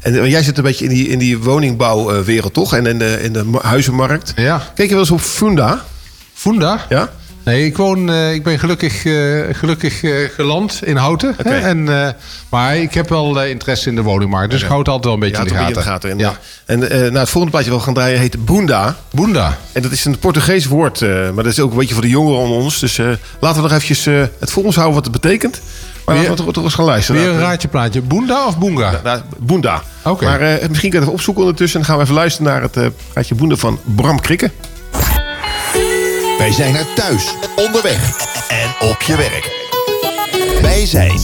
En 0.00 0.28
jij 0.28 0.42
zit 0.42 0.56
een 0.56 0.64
beetje 0.64 0.84
in 0.84 0.90
die, 0.90 1.08
in 1.08 1.18
die 1.18 1.38
woningbouwwereld, 1.38 2.54
toch? 2.54 2.74
En 2.74 2.86
in 2.86 2.98
de, 2.98 3.18
in 3.22 3.32
de 3.32 3.44
huizenmarkt. 3.62 4.32
Ja. 4.36 4.72
Kijk 4.74 4.88
je 4.88 4.94
wel 4.94 5.02
eens 5.02 5.12
op 5.12 5.20
Funda? 5.20 5.84
Funda? 6.40 6.86
Ja. 6.88 7.08
Nee, 7.44 7.66
ik 7.66 7.76
woon, 7.76 8.10
eh, 8.10 8.32
ik 8.34 8.42
ben 8.42 8.58
gelukkig, 8.58 9.04
eh, 9.04 9.40
gelukkig 9.52 10.02
eh, 10.02 10.12
geland 10.34 10.80
in 10.84 10.96
Houten. 10.96 11.34
Hè? 11.42 11.58
En, 11.58 12.14
maar 12.48 12.76
ik 12.76 12.94
heb 12.94 13.08
wel 13.08 13.42
interesse 13.44 13.88
in 13.88 13.94
de 13.94 14.02
woningmarkt. 14.02 14.50
Dus 14.50 14.60
ik 14.62 14.66
hou 14.66 14.78
het 14.78 14.88
altijd 14.88 15.04
wel 15.04 15.14
een 15.14 15.20
beetje 15.20 15.36
Ja, 15.36 15.42
in, 15.42 15.48
de 15.48 15.54
een 15.54 15.82
gaten. 15.82 16.10
in 16.10 16.20
gaten. 16.20 16.38
En, 16.66 16.90
en 16.90 17.00
nou, 17.00 17.18
het 17.18 17.28
volgende 17.28 17.50
plaatje 17.50 17.70
wat 17.70 17.78
we 17.78 17.84
gaan 17.84 17.94
draaien 17.94 18.18
heet 18.18 18.44
Boenda. 18.44 18.96
Boenda. 19.10 19.58
En 19.72 19.82
dat 19.82 19.90
is 19.92 20.04
een 20.04 20.18
Portugees 20.18 20.66
woord. 20.66 21.00
maar 21.00 21.34
dat 21.34 21.46
is 21.46 21.60
ook 21.60 21.70
een 21.70 21.76
beetje 21.78 21.92
voor 21.94 22.02
de 22.02 22.08
jongeren 22.08 22.38
onder 22.40 22.56
ons. 22.58 22.78
Dus 22.80 22.96
laten 23.40 23.62
we 23.62 23.68
nog 23.68 23.70
eventjes 23.72 24.04
het 24.38 24.50
voor 24.50 24.64
ons 24.64 24.74
houden 24.76 24.94
wat 24.94 25.04
het 25.12 25.20
betekent. 25.20 25.60
Maar 26.04 26.18
Weer- 26.18 26.28
laten 26.28 26.46
we 26.46 26.52
toch, 26.52 26.64
eens 26.64 26.74
gaan 26.74 26.84
luisteren. 26.84 27.20
Weer 27.20 27.30
een 27.30 27.36
Nou, 27.36 27.48
raadje 27.48 27.68
plaatje. 27.68 28.00
Boenda 28.02 28.46
of 28.46 28.58
Boonga? 28.58 29.00
nou, 29.04 29.20
Boenda. 29.38 29.82
Oké. 30.04 30.24
Maar 30.24 30.38
misschien 30.40 30.68
kan 30.70 30.80
je 30.80 30.88
het 30.88 31.00
even 31.00 31.12
opzoeken 31.12 31.42
ondertussen. 31.42 31.80
En 31.80 31.86
dan 31.86 31.94
gaan 31.96 31.96
we 32.04 32.10
even 32.10 32.20
luisteren 32.20 32.52
naar 32.52 32.62
het 32.62 32.92
raadje 33.12 33.34
Boenda 33.34 33.56
van 33.56 33.78
Bram 33.84 34.20
Krikke. 34.20 34.50
Wij 36.38 36.52
zijn 36.52 36.74
er 36.74 36.86
thuis, 36.94 37.34
onderweg 37.56 38.10
en 38.48 38.88
op 38.88 39.02
je 39.02 39.16
werk. 39.16 39.50
Wij 40.62 40.86
zijn 40.86 41.20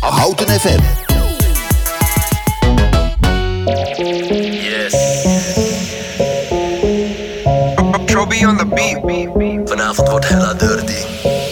Houten 0.00 0.60
FM. 0.60 0.80
Troby 8.06 8.44
on 8.44 8.56
the 8.56 8.66
beat. 8.66 9.68
Vanavond 9.68 10.08
wordt 10.08 10.28
hella 10.28 10.54
dirty. 10.54 11.04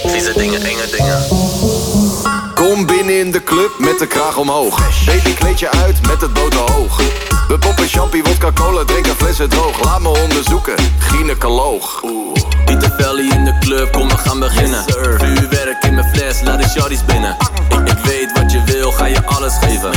Vieze 0.05 0.33
dingen, 0.37 0.63
enge 0.63 0.89
dingen. 0.97 1.23
Kom 2.55 2.87
binnen 2.87 3.19
in 3.19 3.31
de 3.31 3.45
club 3.45 3.71
met 3.79 3.99
de 3.99 4.07
kraag 4.07 4.37
omhoog. 4.37 5.05
Baby 5.05 5.35
kleed 5.35 5.59
je 5.59 5.71
uit 5.71 6.07
met 6.07 6.21
het 6.21 6.33
boterhoog. 6.33 7.01
We 7.49 7.59
poppen 7.59 7.89
champie, 7.89 8.23
wodka 8.23 8.53
cola, 8.53 8.85
drinken 8.85 9.17
flessen 9.17 9.49
droog. 9.49 9.85
Laat 9.85 10.01
me 10.01 10.09
onderzoeken, 10.09 10.75
gynaecoloog. 10.99 12.03
Pieter 12.65 12.93
Velli 12.97 13.31
in 13.31 13.45
de 13.45 13.59
club, 13.59 13.93
kom 13.93 14.09
we 14.09 14.19
gaan 14.19 14.39
beginnen. 14.39 14.85
Vuurwerk 14.87 15.85
in 15.85 15.95
mijn 15.95 16.15
fles, 16.15 16.41
laat 16.43 16.63
de 16.63 16.69
shorties 16.69 17.05
binnen. 17.05 17.37
Ik, 17.69 17.89
ik 17.89 17.99
weet 18.05 18.33
wat 18.33 18.34
wil, 18.85 18.93
ga 18.93 19.07
je 19.07 19.25
alles 19.27 19.53
geven. 19.61 19.91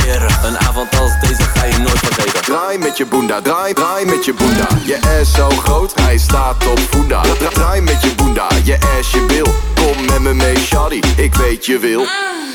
Een 0.44 0.58
avond 0.58 0.98
als 1.00 1.12
deze 1.20 1.42
ga 1.42 1.64
je 1.64 1.78
nooit 1.78 1.98
vergeten. 1.98 2.42
Draai 2.42 2.78
met 2.78 2.96
je 2.96 3.06
boenda, 3.06 3.40
draai, 3.42 3.72
draai 3.74 4.04
met 4.04 4.24
je 4.24 4.34
boenda. 4.34 4.66
Je 4.84 4.98
ass 5.20 5.34
zo 5.34 5.48
groot, 5.48 5.92
hij 6.00 6.18
staat 6.18 6.66
op 6.66 6.78
voenda. 6.90 7.20
Dra- 7.22 7.48
Draai 7.48 7.80
met 7.80 8.02
je 8.02 8.14
boenda, 8.14 8.46
je 8.64 8.78
ass 8.98 9.10
je 9.10 9.20
bil. 9.26 9.54
Kom 9.74 10.04
met 10.06 10.18
me 10.20 10.34
mee, 10.34 10.56
shawty, 10.56 11.00
ik 11.16 11.34
weet 11.34 11.66
je 11.66 11.78
wil. 11.78 12.04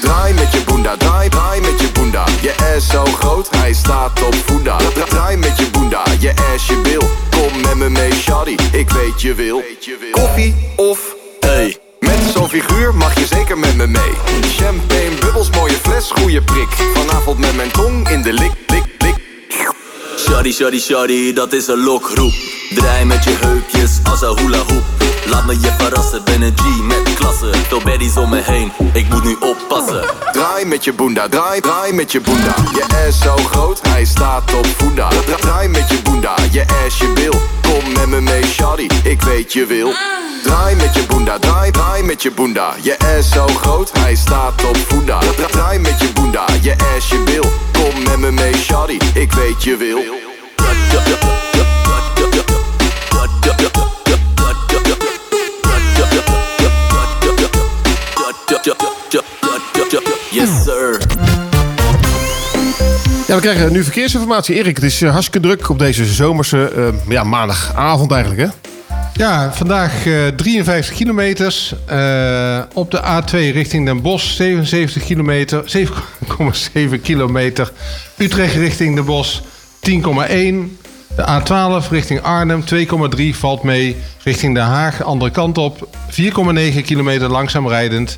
Draai 0.02 0.34
met 0.34 0.52
je 0.52 0.62
boenda, 0.66 0.98
draai, 0.98 1.30
draai 1.30 1.62
met 1.62 1.80
je 1.82 1.88
boenda. 1.94 2.24
Je 2.42 2.54
ass 2.76 2.88
zo 2.90 3.04
groot, 3.06 3.48
hij 3.56 3.74
staat 3.74 4.22
op 4.24 4.36
voenda. 4.46 4.78
Dra- 4.78 5.06
Draai 5.06 5.38
met 5.38 5.58
je 5.58 5.70
boenda, 5.72 6.04
je 6.20 6.34
ass 6.54 6.68
je 6.68 6.78
bil. 6.84 7.10
Kom 7.30 7.62
met 7.62 7.76
me 7.76 7.90
mee, 7.90 8.12
shawty, 8.14 8.56
ik 8.72 8.90
weet 8.90 9.22
je 9.22 9.34
wil. 9.34 9.64
Koffie 10.12 10.56
of 10.76 11.00
thee? 11.40 11.78
Met 12.04 12.20
zo'n 12.36 12.50
figuur 12.50 12.96
mag 12.96 13.20
je 13.20 13.26
zeker 13.26 13.58
met 13.58 13.76
me 13.76 13.88
mee. 13.88 14.12
Champagne, 14.58 15.12
bubbels, 15.20 15.50
mooie 15.50 15.74
fles, 15.82 16.12
goede 16.12 16.42
prik. 16.42 16.68
Vanavond 16.94 17.38
met 17.40 17.56
mijn 17.56 17.72
tong 17.72 18.10
in 18.10 18.22
de 18.22 18.34
lik, 18.34 18.52
lik, 18.68 18.84
lik. 18.98 19.16
Shorty, 20.18 20.52
shorty, 20.52 20.80
shorty, 20.80 21.34
dat 21.34 21.54
is 21.54 21.68
een 21.68 21.84
lokroep. 21.84 22.34
Draai 22.76 23.06
met 23.06 23.24
je 23.24 23.30
heupjes 23.40 23.92
als 24.04 24.22
een 24.22 24.38
hula 24.40 24.58
hoop. 24.58 24.84
Laat 25.26 25.46
me 25.46 25.60
je 25.60 25.72
verrassen, 25.78 26.24
ben 26.24 26.42
een 26.42 26.54
G 26.58 26.82
met 26.84 27.14
klasse. 27.14 27.50
Veel 27.68 27.82
baddies 27.82 28.18
om 28.18 28.30
me 28.30 28.42
heen, 28.44 28.72
ik 28.94 29.10
moet 29.10 29.24
nu 29.24 29.36
oppassen. 29.40 30.04
Draai 30.32 30.66
met 30.66 30.84
je 30.84 30.94
boenda, 30.94 31.28
draai, 31.30 31.62
draai 31.62 31.94
met 31.94 32.12
je 32.12 32.22
boenda. 32.22 32.56
Je 32.74 33.06
ass 33.08 33.22
zo 33.22 33.36
groot, 33.36 33.80
hij 33.88 34.06
staat 34.06 34.54
op 34.54 34.68
voenda. 34.78 35.08
Dra- 35.10 35.36
Draai 35.36 35.68
met 35.68 35.90
je 35.90 36.02
boenda, 36.04 36.36
je 36.52 36.66
ass 36.86 36.98
je 36.98 37.12
bil. 37.14 37.42
Kom 37.62 37.92
met 37.94 38.08
me 38.08 38.22
mee, 38.22 38.44
shawty, 38.46 38.88
ik 39.04 39.22
weet 39.22 39.54
je 39.54 39.66
wil. 39.66 39.94
Draai 40.44 40.76
met 40.76 40.94
je 40.96 41.04
boenda, 41.08 41.40
draai, 41.40 41.72
draai 41.72 42.04
met 42.04 42.22
je 42.24 42.32
boenda. 42.32 42.74
Je 42.82 42.96
ass 43.18 43.32
zo 43.32 43.46
groot, 43.48 43.92
hij 44.00 44.16
staat 44.16 44.66
op 44.66 44.78
voenda. 44.78 45.20
Dra- 45.20 45.46
Draai 45.48 45.80
met 45.80 46.00
je 46.00 46.12
boenda, 46.14 46.46
je 46.62 46.76
ass 46.96 47.10
je 47.10 47.24
bil. 47.26 47.52
Kom 47.72 48.04
met 48.04 48.18
me 48.20 48.32
mee, 48.32 48.54
shawty, 48.56 48.98
ik 49.14 49.32
weet 49.32 49.64
je 49.64 49.76
wil. 49.78 50.02
Yes 60.32 60.64
sir. 60.64 60.98
Ja, 63.28 63.36
we 63.36 63.42
krijgen 63.42 63.72
nu 63.72 63.84
verkeersinformatie. 63.84 64.56
Erik, 64.56 64.76
het 64.76 64.86
is 64.86 65.02
eh, 65.02 65.12
hartstikke 65.12 65.48
druk 65.48 65.70
op 65.70 65.80
deze 65.80 66.06
zomerse 66.06 66.68
eh, 66.76 66.88
ja, 67.10 67.24
maandagavond 67.24 68.12
eigenlijk, 68.12 68.42
hè? 68.42 68.48
Ja, 69.16 69.54
vandaag 69.54 70.06
eh 70.06 70.28
53 70.28 70.96
kilometers. 70.96 71.74
Eh, 71.86 72.60
op 72.74 72.92
de 72.92 73.02
A2 73.02 73.32
richting 73.32 73.86
Den 73.86 74.02
Bosch 74.02 74.36
77 74.36 75.04
kilometer. 75.06 75.64
7,7 75.66 77.02
kilometer. 77.02 77.72
Utrecht 78.18 78.56
richting 78.56 78.96
Den 78.96 79.06
Bosch 79.06 79.40
10,1. 79.80 80.78
De 81.16 81.28
A12 81.28 81.90
richting 81.90 82.22
Arnhem 82.22 82.64
2,3 82.66 83.36
valt 83.36 83.64
mee. 83.64 83.96
Richting 84.24 84.56
Den 84.56 84.64
Haag, 84.64 85.04
andere 85.04 85.32
kant 85.32 85.58
op. 85.58 85.88
4,9 86.10 86.82
kilometer 86.82 87.30
langzaam 87.30 87.68
rijdend. 87.68 88.18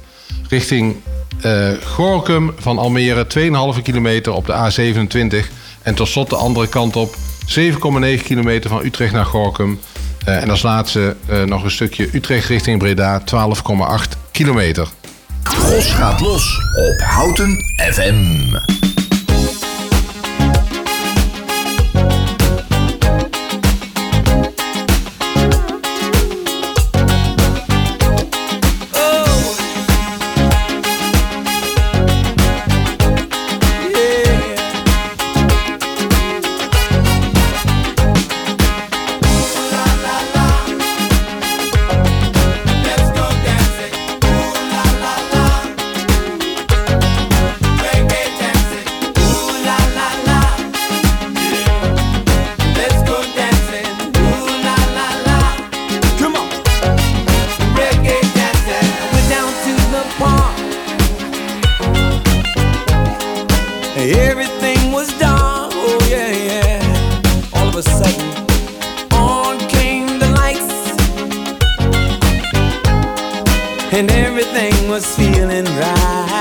Richting 0.49 0.95
eh 1.41 1.69
Gorkum 1.83 2.53
van 2.57 2.77
Almere 2.77 3.27
2,5 3.75 3.81
kilometer 3.81 4.33
op 4.33 4.45
de 4.45 4.53
A27. 4.53 5.45
En 5.81 5.95
tot 5.95 6.07
slot 6.07 6.29
de 6.29 6.35
andere 6.35 6.67
kant 6.67 6.95
op 6.95 7.15
7,9 7.45 8.23
kilometer 8.23 8.69
van 8.69 8.85
Utrecht 8.85 9.13
naar 9.13 9.25
Gorkum. 9.25 9.79
Eh, 10.25 10.41
en 10.41 10.49
als 10.49 10.61
laatste 10.61 11.15
eh, 11.25 11.43
nog 11.43 11.63
een 11.63 11.71
stukje 11.71 12.09
Utrecht 12.13 12.47
richting 12.47 12.79
Breda 12.79 13.19
12,8 13.19 14.17
kilometer. 14.31 14.87
Gros 15.43 15.85
gaat 15.93 16.19
los 16.19 16.57
op 16.75 16.99
Houten 16.99 17.57
FM. 17.93 18.55
Everything 74.37 74.89
was 74.89 75.15
feeling 75.15 75.63
right. 75.63 76.34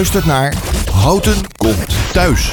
Luistert 0.00 0.24
naar 0.24 0.54
Houten 0.92 1.34
komt 1.56 2.12
thuis. 2.12 2.52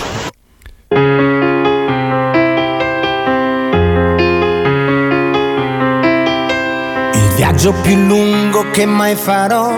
Il 7.12 7.30
viaggio 7.36 7.74
più 7.82 7.96
lungo 7.96 8.66
che 8.72 8.86
mai 8.86 9.16
farò 9.16 9.72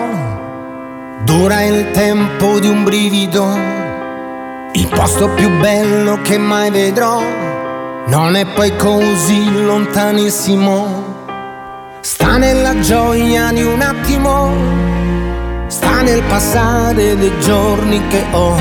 dura 1.24 1.62
il 1.62 1.90
tempo 1.92 2.58
di 2.58 2.68
un 2.68 2.82
brivido. 2.82 3.58
Il 4.72 4.88
posto 4.88 5.28
più 5.28 5.48
bello 5.60 6.18
che 6.22 6.38
mai 6.38 6.70
vedrò 6.70 7.22
non 8.06 8.34
è 8.34 8.46
poi 8.46 8.76
così 8.76 9.64
lontanissimo. 9.64 11.04
Sta 12.00 12.36
nella 12.36 12.80
gioia 12.80 13.52
di 13.52 13.62
un 13.62 13.80
attimo, 13.80 14.50
sta 16.00 16.12
nel 16.12 16.22
passare 16.22 17.14
dei 17.16 17.32
giorni 17.40 18.00
che 18.06 18.24
ho, 18.30 18.56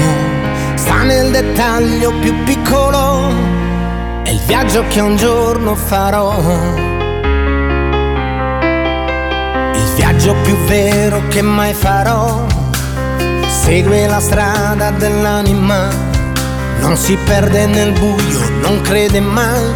sta 0.76 1.04
nel 1.04 1.32
dettaglio 1.32 2.12
più 2.20 2.34
piccolo, 2.44 3.32
è 4.24 4.30
il 4.30 4.42
viaggio 4.46 4.84
che 4.90 5.00
un 5.00 5.16
giorno 5.16 5.74
farò. 5.76 6.38
Il 9.74 9.90
viaggio 9.96 10.36
più 10.44 10.56
vero 10.66 11.22
che 11.30 11.42
mai 11.42 11.74
farò. 11.74 12.46
Segue 13.48 14.06
la 14.08 14.20
strada 14.20 14.92
dell'anima, 14.92 15.88
non 16.82 16.98
si 16.98 17.18
perde 17.24 17.68
nel 17.68 17.94
buio, 17.94 18.50
non 18.62 18.82
crede 18.82 19.22
mai 19.22 19.72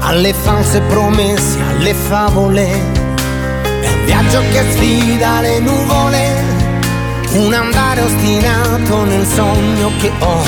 alle 0.00 0.32
false 0.32 0.80
promesse, 0.82 1.58
alle 1.70 1.94
favole. 1.94 2.66
È 3.80 3.88
un 3.88 4.04
viaggio 4.04 4.40
che 4.52 4.62
sfida 4.70 5.40
le 5.40 5.58
nuvole, 5.58 6.53
un 7.36 7.52
andare 7.52 8.00
ostinato 8.00 9.04
nel 9.04 9.26
sogno 9.26 9.90
che 9.98 10.10
ho. 10.18 10.42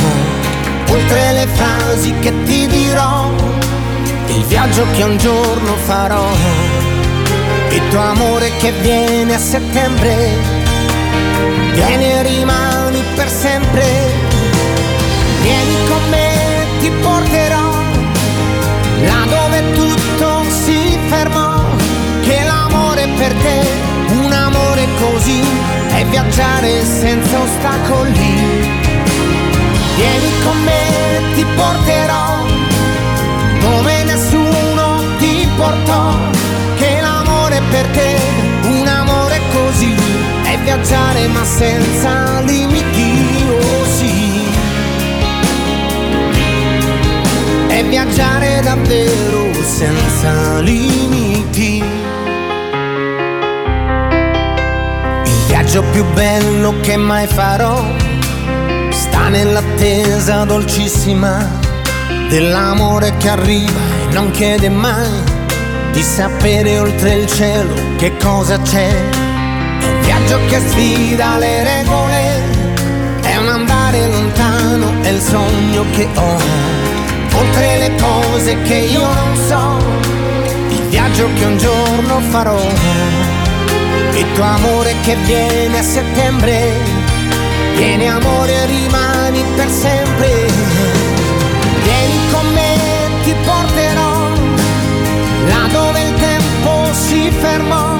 Oltre 0.88 1.32
le 1.32 1.46
frasi 1.46 2.14
che 2.20 2.32
ti 2.44 2.66
dirò, 2.66 3.30
il 4.28 4.44
viaggio 4.44 4.84
che 4.92 5.02
un 5.02 5.16
giorno 5.18 5.74
farò. 5.84 6.28
Il 7.70 7.88
tuo 7.88 8.00
amore 8.00 8.50
che 8.58 8.72
viene 8.80 9.34
a 9.34 9.38
settembre, 9.38 10.30
vieni 11.72 12.04
e 12.04 12.22
rimani 12.22 13.02
per 13.14 13.28
sempre. 13.28 13.84
Vieni 15.42 15.74
con 15.88 16.08
me, 16.08 16.66
ti 16.80 16.90
porterò 17.02 17.66
là 19.04 19.26
dove 19.28 19.72
tutto 19.72 20.44
si 20.48 20.98
fermò. 21.08 21.64
Che 22.22 22.42
l'amore 22.44 23.08
per 23.16 23.32
te, 23.34 23.66
un 24.08 24.32
amore 24.32 24.86
così, 25.00 25.42
è 25.96 26.04
viaggiare 26.06 26.84
senza 26.84 27.38
ostacoli. 27.40 28.34
Vieni 29.96 30.30
con 30.44 30.62
me, 30.62 31.34
ti 31.34 31.44
porterò 31.56 32.44
dove 33.60 34.04
nessuno 34.04 35.00
ti 35.18 35.48
portò. 35.56 36.14
Che 36.76 37.00
l'amore 37.00 37.62
per 37.70 37.86
te, 37.88 38.14
un 38.64 38.86
amore 38.86 39.40
così, 39.52 39.94
è 40.44 40.58
viaggiare 40.58 41.26
ma 41.28 41.44
senza 41.44 42.40
limiti, 42.40 43.44
oh 43.48 43.84
sì. 43.96 44.44
È 47.68 47.84
viaggiare 47.84 48.60
davvero 48.62 49.50
senza 49.62 50.60
limiti. 50.60 51.95
Viaggio 55.76 55.90
più 55.90 56.04
bello 56.14 56.74
che 56.80 56.96
mai 56.96 57.26
farò 57.26 57.84
sta 58.88 59.28
nell'attesa 59.28 60.44
dolcissima 60.44 61.46
dell'amore 62.30 63.14
che 63.18 63.28
arriva 63.28 63.80
e 64.08 64.14
non 64.14 64.30
chiede 64.30 64.70
mai 64.70 65.10
di 65.92 66.00
sapere 66.00 66.78
oltre 66.78 67.16
il 67.16 67.26
cielo 67.26 67.74
che 67.98 68.16
cosa 68.16 68.58
c'è. 68.60 68.88
È 68.88 69.86
un 69.86 70.00
viaggio 70.00 70.38
che 70.48 70.60
sfida 70.60 71.36
le 71.36 71.62
regole, 71.62 72.42
è 73.20 73.36
un 73.36 73.48
andare 73.48 74.08
lontano, 74.08 75.02
è 75.02 75.08
il 75.08 75.20
sogno 75.20 75.84
che 75.92 76.08
ho. 76.14 76.38
Oltre 77.38 77.78
le 77.78 77.94
cose 78.00 78.62
che 78.62 78.76
io 78.76 79.00
non 79.00 79.36
so, 79.46 79.76
il 80.70 80.82
viaggio 80.88 81.28
che 81.34 81.44
un 81.44 81.58
giorno 81.58 82.20
farò. 82.30 83.35
Tuo 84.36 84.44
amore 84.44 84.94
che 85.00 85.16
viene 85.24 85.78
a 85.78 85.82
settembre, 85.82 86.70
vieni 87.74 88.06
amore 88.06 88.52
e 88.52 88.66
rimani 88.66 89.42
per 89.56 89.70
sempre. 89.70 90.28
Vieni 91.82 92.18
con 92.30 92.46
me, 92.52 92.76
ti 93.24 93.34
porterò 93.46 94.28
là 95.48 95.68
dove 95.72 96.02
il 96.02 96.14
tempo 96.20 96.92
si 96.92 97.30
fermò. 97.30 97.96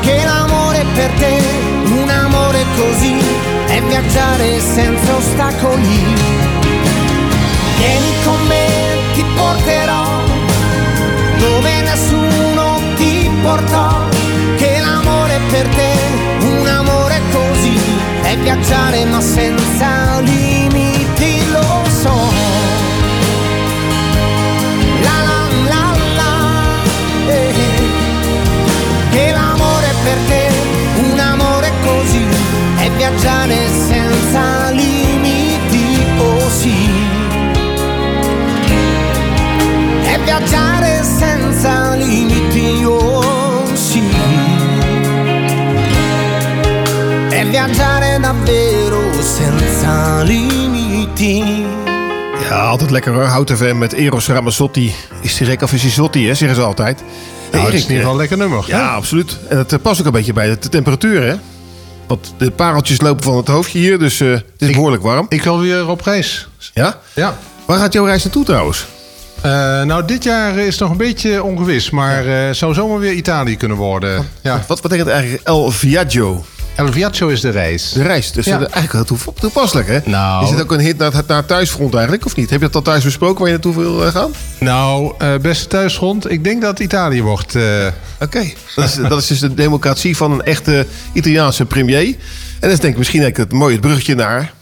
Che 0.00 0.22
l'amore 0.22 0.84
per 0.94 1.10
te, 1.12 1.40
un 1.84 2.10
amore 2.10 2.66
così, 2.76 3.16
è 3.68 3.80
viaggiare 3.80 4.60
senza 4.60 5.16
ostacoli. 5.16 6.04
Vieni 7.78 8.12
con 8.24 8.46
me, 8.46 8.66
ti 9.14 9.24
porterò 9.34 10.04
dove 11.38 11.80
nessuno 11.80 12.78
ti 12.96 13.30
portò 13.42 14.01
amore 15.32 15.50
per 15.50 15.68
te, 15.68 15.92
un 16.40 16.66
amore 16.66 17.20
così, 17.30 17.78
è 18.22 18.36
viaggiare 18.36 19.04
ma 19.06 19.20
senza 19.20 20.20
limiti, 20.20 21.50
lo 21.50 21.84
so. 21.88 22.14
La 25.02 25.18
la 25.28 25.40
la 25.68 25.96
la, 26.16 27.32
eh, 27.32 27.52
che 29.10 29.30
l'amore 29.32 29.94
per 30.04 30.18
te, 30.28 30.50
un 31.10 31.18
amore 31.18 31.72
così, 31.82 32.26
è 32.76 32.90
viaggiare 32.90 33.56
senza 33.88 34.70
limiti, 34.70 36.06
oh 36.18 36.48
sì. 36.50 36.90
È 40.04 40.18
viaggiare 40.24 41.02
senza 41.02 41.20
limiti. 41.20 41.51
Ja, 52.48 52.60
altijd 52.60 52.90
lekker 52.90 53.12
hoor. 53.12 53.24
Hout 53.24 53.50
FM 53.50 53.78
met 53.78 53.92
Eros 53.92 54.28
Ramazzotti. 54.28 54.94
Is 55.20 55.36
die 55.36 55.46
rek 55.46 55.62
of 55.62 55.72
is 55.72 55.80
die 55.80 55.90
zotti, 55.90 56.26
hè? 56.26 56.34
Zeggen 56.34 56.56
ze 56.56 56.62
altijd. 56.62 57.02
Nou, 57.52 57.64
het 57.64 57.74
is 57.74 57.80
in 57.82 57.86
ieder 57.86 57.96
geval 57.96 58.12
een 58.12 58.18
lekker 58.18 58.36
nummer. 58.36 58.64
Ja, 58.66 58.94
absoluut. 58.94 59.38
En 59.48 59.58
het 59.58 59.72
eh, 59.72 59.78
past 59.82 60.00
ook 60.00 60.06
een 60.06 60.12
beetje 60.12 60.32
bij 60.32 60.48
de 60.48 60.68
temperatuur, 60.68 61.22
hè? 61.22 61.34
Want 62.06 62.34
de 62.36 62.50
pareltjes 62.50 63.00
lopen 63.00 63.24
van 63.24 63.36
het 63.36 63.48
hoofdje 63.48 63.78
hier, 63.78 63.98
dus 63.98 64.20
eh, 64.20 64.30
het 64.30 64.44
is 64.56 64.70
behoorlijk 64.70 65.02
warm. 65.02 65.26
Ik 65.28 65.42
wil 65.42 65.58
weer 65.60 65.88
op 65.88 66.00
reis. 66.00 66.48
Ja? 66.74 66.98
Ja. 67.14 67.38
Waar 67.66 67.78
gaat 67.78 67.92
jouw 67.92 68.04
reis 68.04 68.24
naartoe 68.24 68.44
trouwens? 68.44 68.86
Eh, 69.40 69.82
nou, 69.82 70.04
dit 70.04 70.24
jaar 70.24 70.58
is 70.58 70.78
nog 70.78 70.90
een 70.90 70.96
beetje 70.96 71.42
ongewis, 71.42 71.90
maar 71.90 72.26
eh 72.26 72.54
zou 72.54 72.74
zomaar 72.74 72.98
weer 72.98 73.12
Italië 73.12 73.56
kunnen 73.56 73.76
worden. 73.76 74.28
Ja. 74.42 74.64
Wat 74.66 74.82
betekent 74.82 75.08
eigenlijk 75.08 75.46
El 75.46 75.70
Viaggio? 75.70 76.44
El 76.74 76.92
Viaggio 76.92 77.28
is 77.28 77.40
de 77.40 77.50
reis. 77.50 77.92
De 77.92 78.02
reis, 78.02 78.32
dus 78.32 78.44
Ja. 78.44 78.52
eigenlijk 78.58 78.92
heel 78.92 79.04
toe- 79.04 79.34
toepasselijk, 79.40 79.88
hè? 79.88 79.98
Nou. 80.04 80.44
Is 80.44 80.50
het 80.50 80.60
ook 80.62 80.72
een 80.72 80.80
hit 80.80 80.98
naar 80.98 81.12
het, 81.12 81.26
naar 81.26 81.36
het 81.36 81.48
thuisfront 81.48 81.92
eigenlijk, 81.94 82.24
of 82.24 82.36
niet? 82.36 82.50
Heb 82.50 82.60
je 82.60 82.66
dat 82.66 82.74
al 82.74 82.82
thuis 82.82 83.04
besproken 83.04 83.36
waar 83.38 83.46
je 83.46 83.52
naartoe 83.52 83.74
wil 83.76 84.06
eh, 84.06 84.12
gaan? 84.12 84.30
Nou, 84.60 85.14
eh, 85.18 85.34
beste 85.42 85.66
thuisgrond, 85.66 86.30
ik 86.30 86.44
denk 86.44 86.62
dat 86.62 86.78
Italië 86.78 87.22
wordt. 87.22 87.54
eh. 87.54 87.86
Oké, 88.20 88.52
dat, 88.74 88.84
is, 88.84 88.94
dat 89.08 89.18
is 89.20 89.26
dus 89.26 89.40
de 89.40 89.54
democratie 89.54 90.16
van 90.16 90.32
een 90.32 90.42
echte 90.42 90.86
Italiaanse 91.12 91.64
premier. 91.64 92.06
En 92.06 92.14
dat 92.60 92.70
is 92.70 92.80
denk 92.80 92.92
ik 92.92 92.98
misschien 92.98 93.20
eigenlijk 93.20 93.50
het 93.50 93.60
mooie 93.60 93.78
bruggetje 93.78 94.14
naar... 94.14 94.52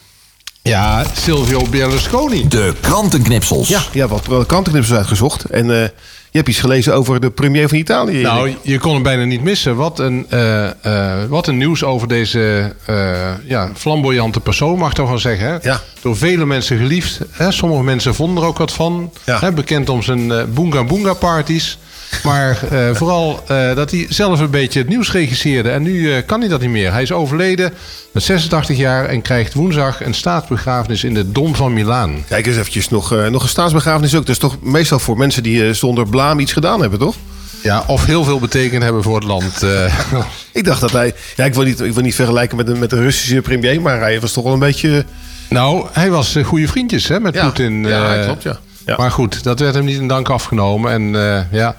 Ja, 0.62 1.04
Silvio 1.20 1.62
Berlusconi. 1.70 2.48
De 2.48 2.74
krantenknipsels. 2.80 3.68
Ja, 3.68 3.80
ja 3.92 4.08
wat 4.08 4.22
krantenknipsels 4.46 4.98
uitgezocht. 4.98 5.44
En 5.44 5.82
eh, 5.82 5.88
je 6.30 6.38
hebt 6.38 6.48
iets 6.48 6.60
gelezen 6.60 6.94
over 6.94 7.20
de 7.20 7.30
premier 7.30 7.68
van 7.68 7.78
Italië. 7.78 8.22
Nou, 8.22 8.54
je 8.62 8.78
kon 8.78 8.94
hem 8.94 9.02
bijna 9.02 9.24
niet 9.24 9.42
missen. 9.42 9.76
Wat 9.76 9.98
een, 9.98 10.26
eh, 10.28 10.66
eh, 10.68 11.28
wat 11.28 11.46
een 11.46 11.56
nieuws 11.56 11.84
over 11.84 12.08
deze 12.08 12.74
eh, 12.86 13.32
ja, 13.44 13.70
flamboyante 13.74 14.40
persoon, 14.40 14.78
mag 14.78 14.88
ik 14.88 14.94
toch 14.94 15.08
wel 15.08 15.18
zeggen. 15.18 15.46
Hè? 15.46 15.56
Ja. 15.62 15.80
Door 16.02 16.16
vele 16.16 16.46
mensen 16.46 16.78
geliefd. 16.78 17.20
Hè? 17.30 17.50
Sommige 17.50 17.82
mensen 17.82 18.14
vonden 18.14 18.42
er 18.42 18.48
ook 18.48 18.58
wat 18.58 18.72
van. 18.72 19.12
Hè? 19.24 19.52
Bekend 19.52 19.88
om 19.88 20.02
zijn 20.02 20.52
boonga 20.54 20.84
boonga 20.84 21.14
parties. 21.14 21.78
Maar 22.24 22.62
eh, 22.70 22.94
vooral 22.94 23.42
eh, 23.46 23.74
dat 23.74 23.90
hij 23.90 24.06
zelf 24.08 24.40
een 24.40 24.50
beetje 24.50 24.78
het 24.78 24.88
nieuws 24.88 25.12
regisseerde. 25.12 25.70
En 25.70 25.82
nu 25.82 26.12
eh, 26.12 26.22
kan 26.26 26.40
hij 26.40 26.48
dat 26.48 26.61
niet 26.61 26.70
meer. 26.70 26.92
Hij 26.92 27.02
is 27.02 27.12
overleden 27.12 27.72
met 28.12 28.22
86 28.22 28.76
jaar 28.76 29.04
en 29.06 29.22
krijgt 29.22 29.54
woensdag 29.54 30.04
een 30.04 30.14
staatsbegrafenis 30.14 31.04
in 31.04 31.14
de 31.14 31.32
Dom 31.32 31.54
van 31.54 31.72
Milaan. 31.72 32.24
Kijk 32.28 32.46
eens 32.46 32.56
eventjes, 32.56 32.88
nog, 32.88 33.14
nog 33.30 33.42
een 33.42 33.48
staatsbegrafenis 33.48 34.14
ook. 34.14 34.26
Dat 34.26 34.34
is 34.34 34.38
toch 34.40 34.56
meestal 34.62 34.98
voor 34.98 35.16
mensen 35.16 35.42
die 35.42 35.74
zonder 35.74 36.08
blaam 36.08 36.38
iets 36.38 36.52
gedaan 36.52 36.80
hebben, 36.80 36.98
toch? 36.98 37.14
Ja, 37.62 37.84
of 37.86 38.06
heel 38.06 38.24
veel 38.24 38.38
betekend 38.38 38.82
hebben 38.82 39.02
voor 39.02 39.14
het 39.14 39.24
land. 39.24 39.64
Ik 40.52 40.64
dacht 40.64 40.80
dat 40.80 40.92
hij... 40.92 41.14
Ja, 41.36 41.44
ik 41.44 41.54
wil 41.54 41.64
niet, 41.64 41.80
ik 41.80 41.92
wil 41.92 42.02
niet 42.02 42.14
vergelijken 42.14 42.56
met 42.56 42.66
de, 42.66 42.74
met 42.74 42.90
de 42.90 42.96
Russische 42.96 43.40
premier, 43.40 43.80
maar 43.80 44.00
hij 44.00 44.20
was 44.20 44.32
toch 44.32 44.44
wel 44.44 44.52
een 44.52 44.58
beetje... 44.58 45.04
Nou, 45.48 45.86
hij 45.92 46.11
was 46.11 46.36
goede 46.44 46.68
vriendjes 46.68 47.08
hè, 47.08 47.20
met 47.20 47.34
Ja, 47.34 47.44
Poetin. 47.44 47.84
ja, 47.84 48.24
klopt, 48.24 48.42
ja. 48.42 48.58
Ja. 48.91 48.97
Maar 48.97 49.11
goed, 49.11 49.43
dat 49.45 49.61
werd 49.61 49.74
hem 49.74 49.84
niet 49.84 49.99
in 49.99 50.09
dank 50.09 50.28
afgenomen. 50.28 50.93
En 50.93 51.14
eh, 51.36 51.41
ja, 51.51 51.76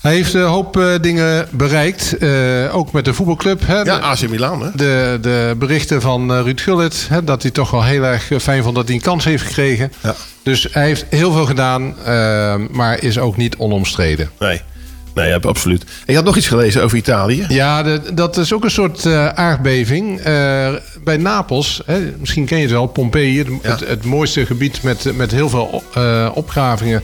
hij 0.00 0.14
heeft 0.14 0.34
een 0.34 0.42
hoop 0.42 0.76
eh, 0.76 0.86
dingen 1.00 1.46
bereikt. 1.50 2.16
eh, 2.18 2.30
ook 2.76 2.92
met 2.92 3.04
de 3.04 3.14
voetbalclub. 3.14 3.66
Hè. 3.66 3.80
Ja, 3.80 3.98
AC 3.98 4.28
Milan, 4.28 4.62
hè? 4.62 4.70
De, 4.74 5.18
de 5.20 5.54
berichten 5.58 6.00
van 6.00 6.32
Ruud 6.42 6.60
Gullit, 6.60 7.06
hè, 7.08 7.24
dat 7.24 7.42
hij 7.42 7.50
toch 7.50 7.70
wel 7.70 7.84
heel 7.84 8.02
erg 8.04 8.30
fijn 8.40 8.62
vond 8.62 8.74
dat 8.74 8.86
hij 8.86 8.94
een 8.94 9.02
kans 9.02 9.24
heeft 9.24 9.44
gekregen. 9.44 9.92
Ja. 10.02 10.14
Dus 10.42 10.68
hij 10.70 10.84
heeft 10.86 11.04
heel 11.10 11.32
veel 11.32 11.46
gedaan, 11.46 11.94
maar 12.70 13.02
is 13.02 13.18
ook 13.18 13.36
niet 13.36 13.56
onomstreden. 13.56 14.30
Nee. 14.38 14.60
Nee, 15.14 15.28
ja, 15.28 15.36
absoluut. 15.42 15.82
En 15.82 15.88
je 16.06 16.14
had 16.14 16.24
nog 16.24 16.36
iets 16.36 16.48
gelezen 16.48 16.82
over 16.82 16.96
Italië. 16.98 17.44
Ja, 17.48 17.82
de- 17.82 18.14
dat 18.14 18.36
is 18.36 18.52
ook 18.52 18.64
een 18.64 18.70
soort 18.70 19.06
aardbeving. 19.34 20.20
Bij 21.04 21.16
Napels, 21.16 21.82
hè, 21.86 22.12
misschien 22.18 22.44
ken 22.44 22.56
je 22.56 22.62
het 22.62 22.72
wel, 22.72 22.86
Pompeii, 22.86 23.38
het, 23.38 23.48
het, 23.62 23.88
het 23.88 24.04
mooiste 24.04 24.46
gebied 24.46 24.82
met, 24.82 25.16
met 25.16 25.30
heel 25.30 25.48
veel 25.48 25.82
eh, 25.94 26.28
opgravingen. 26.34 27.02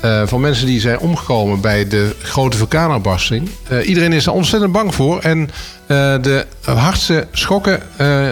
eh, 0.00 0.22
van 0.26 0.40
mensen 0.40 0.66
die 0.66 0.80
zijn 0.80 0.98
omgekomen 0.98 1.60
bij 1.60 1.88
de 1.88 2.14
grote 2.22 2.56
vulkaanuitbarsting. 2.56 3.50
Eh, 3.68 3.88
iedereen 3.88 4.12
is 4.12 4.26
er 4.26 4.32
ontzettend 4.32 4.72
bang 4.72 4.94
voor. 4.94 5.18
En 5.18 5.50
de 6.22 6.46
hardste 6.64 7.26
schokken 7.32 7.82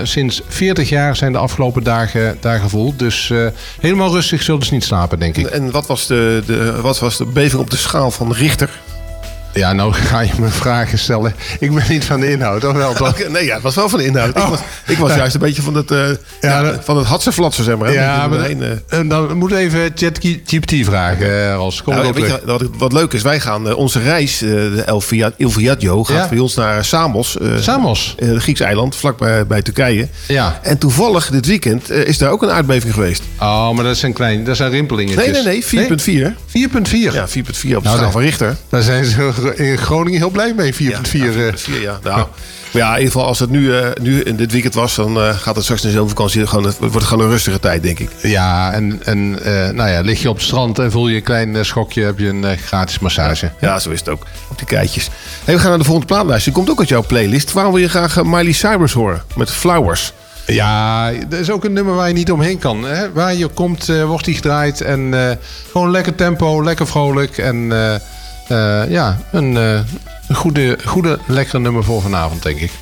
sinds 0.03 0.43
40 0.49 0.89
jaar 0.89 1.17
zijn 1.17 1.33
de 1.33 1.39
afgelopen 1.39 1.83
dagen 1.83 2.37
daar 2.41 2.61
gevoeld. 2.61 2.99
Dus 2.99 3.33
helemaal 3.81 4.11
rustig 4.13 4.43
zullen 4.43 4.67
ze 4.67 4.73
niet 4.73 4.85
slapen, 4.85 5.19
denk 5.19 5.37
ik. 5.37 5.47
En 5.47 5.71
wat 5.71 5.87
was 5.87 6.07
de, 6.07 6.43
de, 6.47 6.81
wat 6.81 6.99
was 6.99 7.17
de 7.17 7.27
beving 7.27 7.61
op 7.63 7.71
de 7.71 7.77
schaal 7.77 8.11
van 8.11 8.33
Richter? 8.33 8.71
Ja, 9.55 9.73
nou 9.73 9.93
ga 10.11 10.21
je 10.21 10.31
me 10.39 10.49
vragen 10.49 10.99
stellen. 10.99 11.35
Ik 11.61 11.75
ben 11.75 11.85
niet 11.89 12.05
van 12.05 12.21
de 12.21 12.31
inhoud, 12.31 12.65
of 12.65 12.73
wel? 12.77 12.93
toch? 12.95 13.17
Nee, 13.29 13.45
ja, 13.45 13.55
het 13.55 13.63
was 13.63 13.75
wel 13.75 13.89
van 13.89 13.99
de 13.99 14.05
inhoud. 14.05 14.29
Ik 14.29 14.37
Oh. 14.43 14.49
was, 14.49 14.59
ik 14.87 14.97
was 14.99 15.15
juist 15.15 15.35
een 15.35 15.41
beetje 15.41 15.63
van 15.63 15.75
het, 15.75 15.91
eh 15.91 16.09
ja, 16.41 16.75
van 16.83 16.97
het 16.97 17.07
hatsenflatsen, 17.07 17.65
zeg 17.65 17.77
maar. 17.77 17.93
Ja, 17.93 18.27
maar 18.27 18.39
erheen, 18.39 18.63
eh. 18.63 18.99
en 18.99 19.09
dan 19.09 19.37
moet 19.37 19.53
even 19.53 19.91
ChatGPT 19.95 20.73
vragen, 20.85 21.49
eh, 21.51 21.57
als 21.57 21.83
kom 21.83 21.95
Nou, 21.95 22.21
je, 22.27 22.41
wat, 22.45 22.63
wat 22.79 22.93
leuk 22.93 23.13
is, 23.13 23.23
wij 23.23 23.41
gaan 23.41 23.69
eh, 23.69 23.77
onze 23.77 24.01
reis, 24.01 24.43
eh, 24.43 24.49
de 24.51 24.83
El 24.87 25.01
Via- 25.01 25.33
Viaggio, 25.39 26.05
gaat 26.05 26.17
Ja. 26.17 26.29
bij 26.29 26.39
ons 26.39 26.55
naar 26.55 26.85
Samos. 26.85 27.39
eh, 27.39 27.49
Samos? 27.61 28.15
eh, 28.19 28.29
het 28.29 28.43
Grieks 28.43 28.61
eiland, 28.61 28.97
vlakbij 28.97 29.47
bij 29.47 29.63
Turkije. 29.63 30.09
Ja. 30.29 30.59
En 30.63 30.79
toevallig 30.79 31.31
dit 31.31 31.47
weekend 31.47 31.91
eh, 31.91 32.07
is 32.07 32.19
daar 32.19 32.31
ook 32.31 32.43
een 32.43 32.51
aardbeving 32.51 32.95
geweest. 32.95 33.23
Oh, 33.41 33.71
maar 33.71 33.85
dat 33.85 33.97
zijn 33.97 34.13
klein, 34.13 34.45
dat 34.45 34.57
zijn 34.57 34.71
rimpelingetjes. 34.71 35.25
Nee, 35.25 35.33
nee, 35.33 35.43
nee, 35.45 35.65
4,4. 35.65 36.35
4,4? 36.47 37.13
Ja, 37.13 37.29
4,4 37.29 37.77
op 37.77 37.83
de 37.83 37.89
Nou, 37.89 37.97
schaal 37.97 38.11
van 38.11 38.21
Richter. 38.23 38.57
Daar 38.69 38.83
zijn 38.83 39.05
ze 39.05 39.33
in 39.39 39.79
Groningen 39.79 40.19
heel 40.19 40.31
blij 40.31 40.53
mee, 40.57 40.75
4,4. 40.75 40.79
Ja, 40.79 40.99
eh. 41.03 41.53
4,4, 41.53 41.81
ja. 41.83 41.99
Nou, 42.03 42.27
maar 42.73 42.83
ja, 42.83 42.91
in 42.91 42.97
ieder 42.97 43.13
geval 43.13 43.27
als 43.27 43.39
het 43.39 43.51
nu, 43.51 43.75
eh, 43.77 43.89
nu 44.01 44.21
in 44.21 44.37
dit 44.37 44.53
weekend 44.53 44.75
was, 44.75 44.95
dan 44.95 45.17
eh, 45.17 45.37
gaat 45.37 45.55
het 45.55 45.65
straks 45.65 45.85
in 45.85 45.91
zo'n 45.91 46.09
vakantie 46.09 46.47
gewoon, 46.47 46.65
het 46.65 46.79
wordt 46.79 46.95
het 46.95 47.05
gewoon 47.05 47.25
een 47.25 47.31
rustige 47.31 47.61
tijd, 47.61 47.83
denk 47.83 47.99
ik. 47.99 48.11
Ja, 48.23 48.73
en, 48.73 49.01
en 49.05 49.39
eh, 49.45 49.53
nou 49.75 49.91
ja, 49.91 50.01
lig 50.01 50.23
je 50.23 50.29
op 50.29 50.37
het 50.37 50.45
strand 50.45 50.79
en 50.79 50.91
voel 50.91 51.09
je 51.09 51.17
een 51.17 51.23
klein 51.23 51.57
eh, 51.57 51.63
schokje, 51.63 52.05
heb 52.05 52.19
je 52.19 52.29
een 52.29 52.45
eh, 52.45 52.59
gratis 52.59 52.99
massage. 52.99 53.51
Ja, 53.61 53.79
zo 53.79 53.91
is 53.91 53.99
het 53.99 54.09
ook. 54.09 54.23
Op 54.51 54.59
die 54.59 54.67
keitjes. 54.67 55.09
Hey, 55.45 55.55
we 55.55 55.61
gaan 55.61 55.69
naar 55.69 55.79
de 55.79 55.85
volgende 55.85 56.15
plaatlijst. 56.15 56.45
Die 56.45 56.55
komt 56.55 56.71
ook 56.71 56.79
uit 56.79 56.89
jouw 56.89 57.05
playlist. 57.07 57.53
Waarom 57.53 57.73
wil 57.73 57.83
je 57.83 57.89
graag 57.89 58.17
eh, 58.17 58.25
Miley 58.25 58.53
Cyrus 58.53 58.93
horen? 58.93 59.23
Met 59.37 59.51
Flowers. 59.51 60.13
Ja, 60.47 61.11
dat 61.29 61.39
is 61.39 61.51
ook 61.51 61.65
een 61.65 61.73
nummer 61.73 61.95
waar 61.95 62.09
je 62.09 62.15
niet 62.15 62.33
omheen 62.33 62.59
kan. 62.59 62.85
Hè? 62.85 63.13
Waar 63.13 63.35
je 63.35 63.49
komt, 63.49 63.89
eh, 63.89 64.05
wordt 64.05 64.25
die 64.25 64.35
gedraaid. 64.35 64.81
En 64.81 65.15
eh, 65.15 65.37
gewoon 65.73 65.91
lekker 65.91 66.15
tempo, 66.15 66.65
lekker 66.65 66.87
vrolijk. 66.87 67.39
En 67.39 67.73
eh, 68.49 68.91
ja, 68.91 69.17
een, 69.33 69.57
eh, 69.57 69.81
een 70.29 70.35
goede, 70.35 70.79
goede, 70.85 71.19
lekkere 71.27 71.59
nummer 71.59 71.85
voor 71.85 72.03
vanavond, 72.03 72.43
denk 72.43 72.61
ik. 72.61 72.73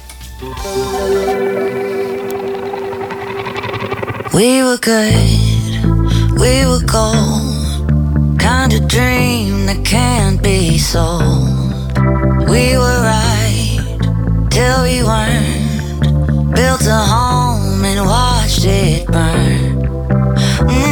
We 4.30 4.62
were 4.62 4.76
good, 4.80 6.34
we 6.34 6.64
were 6.66 6.82
gold. 6.86 7.56
Kind 8.36 8.80
of 8.80 8.86
dream 8.86 9.66
that 9.66 9.82
can't 9.82 10.42
be 10.42 10.78
sold. 10.78 11.56
We 12.46 12.76
were 12.76 13.00
right 13.00 13.80
till 14.48 14.82
we 14.82 15.02
weren't. 15.04 16.54
Built 16.54 16.86
a 16.86 17.04
home 17.04 17.84
and 17.84 18.06
watched 18.06 18.64
it 18.64 19.06
burn. 19.06 19.78
Mm, 20.66 20.85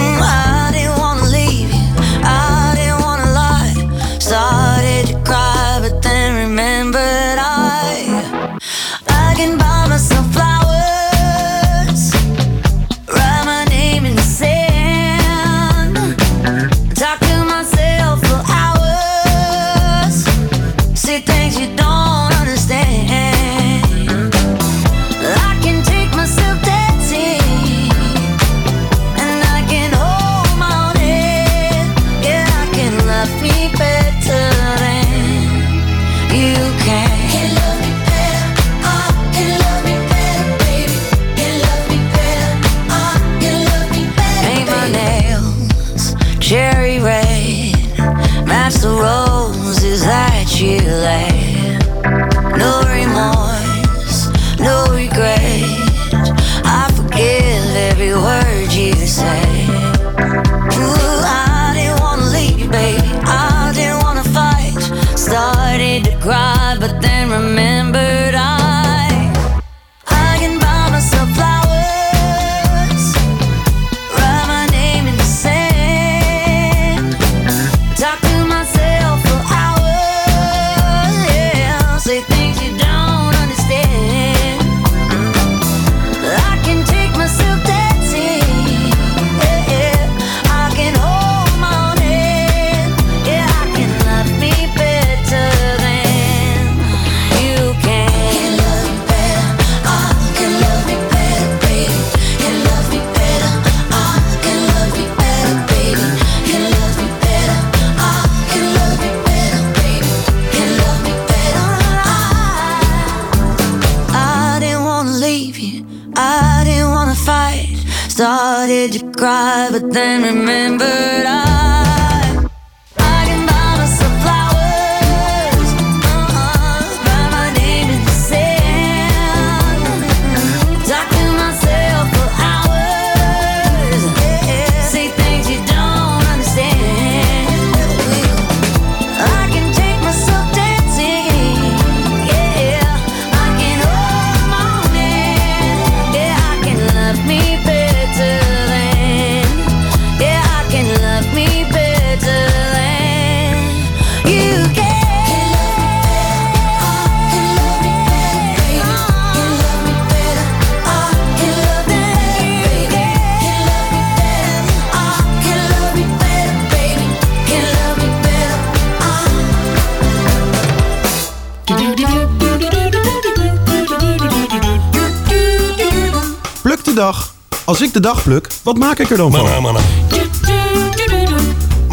dag 178.05 178.23
pluk, 178.23 178.49
wat 178.63 178.79
maak 178.79 178.99
ik 178.99 179.11
er 179.11 179.17
dan 179.17 179.33
van? 179.33 179.47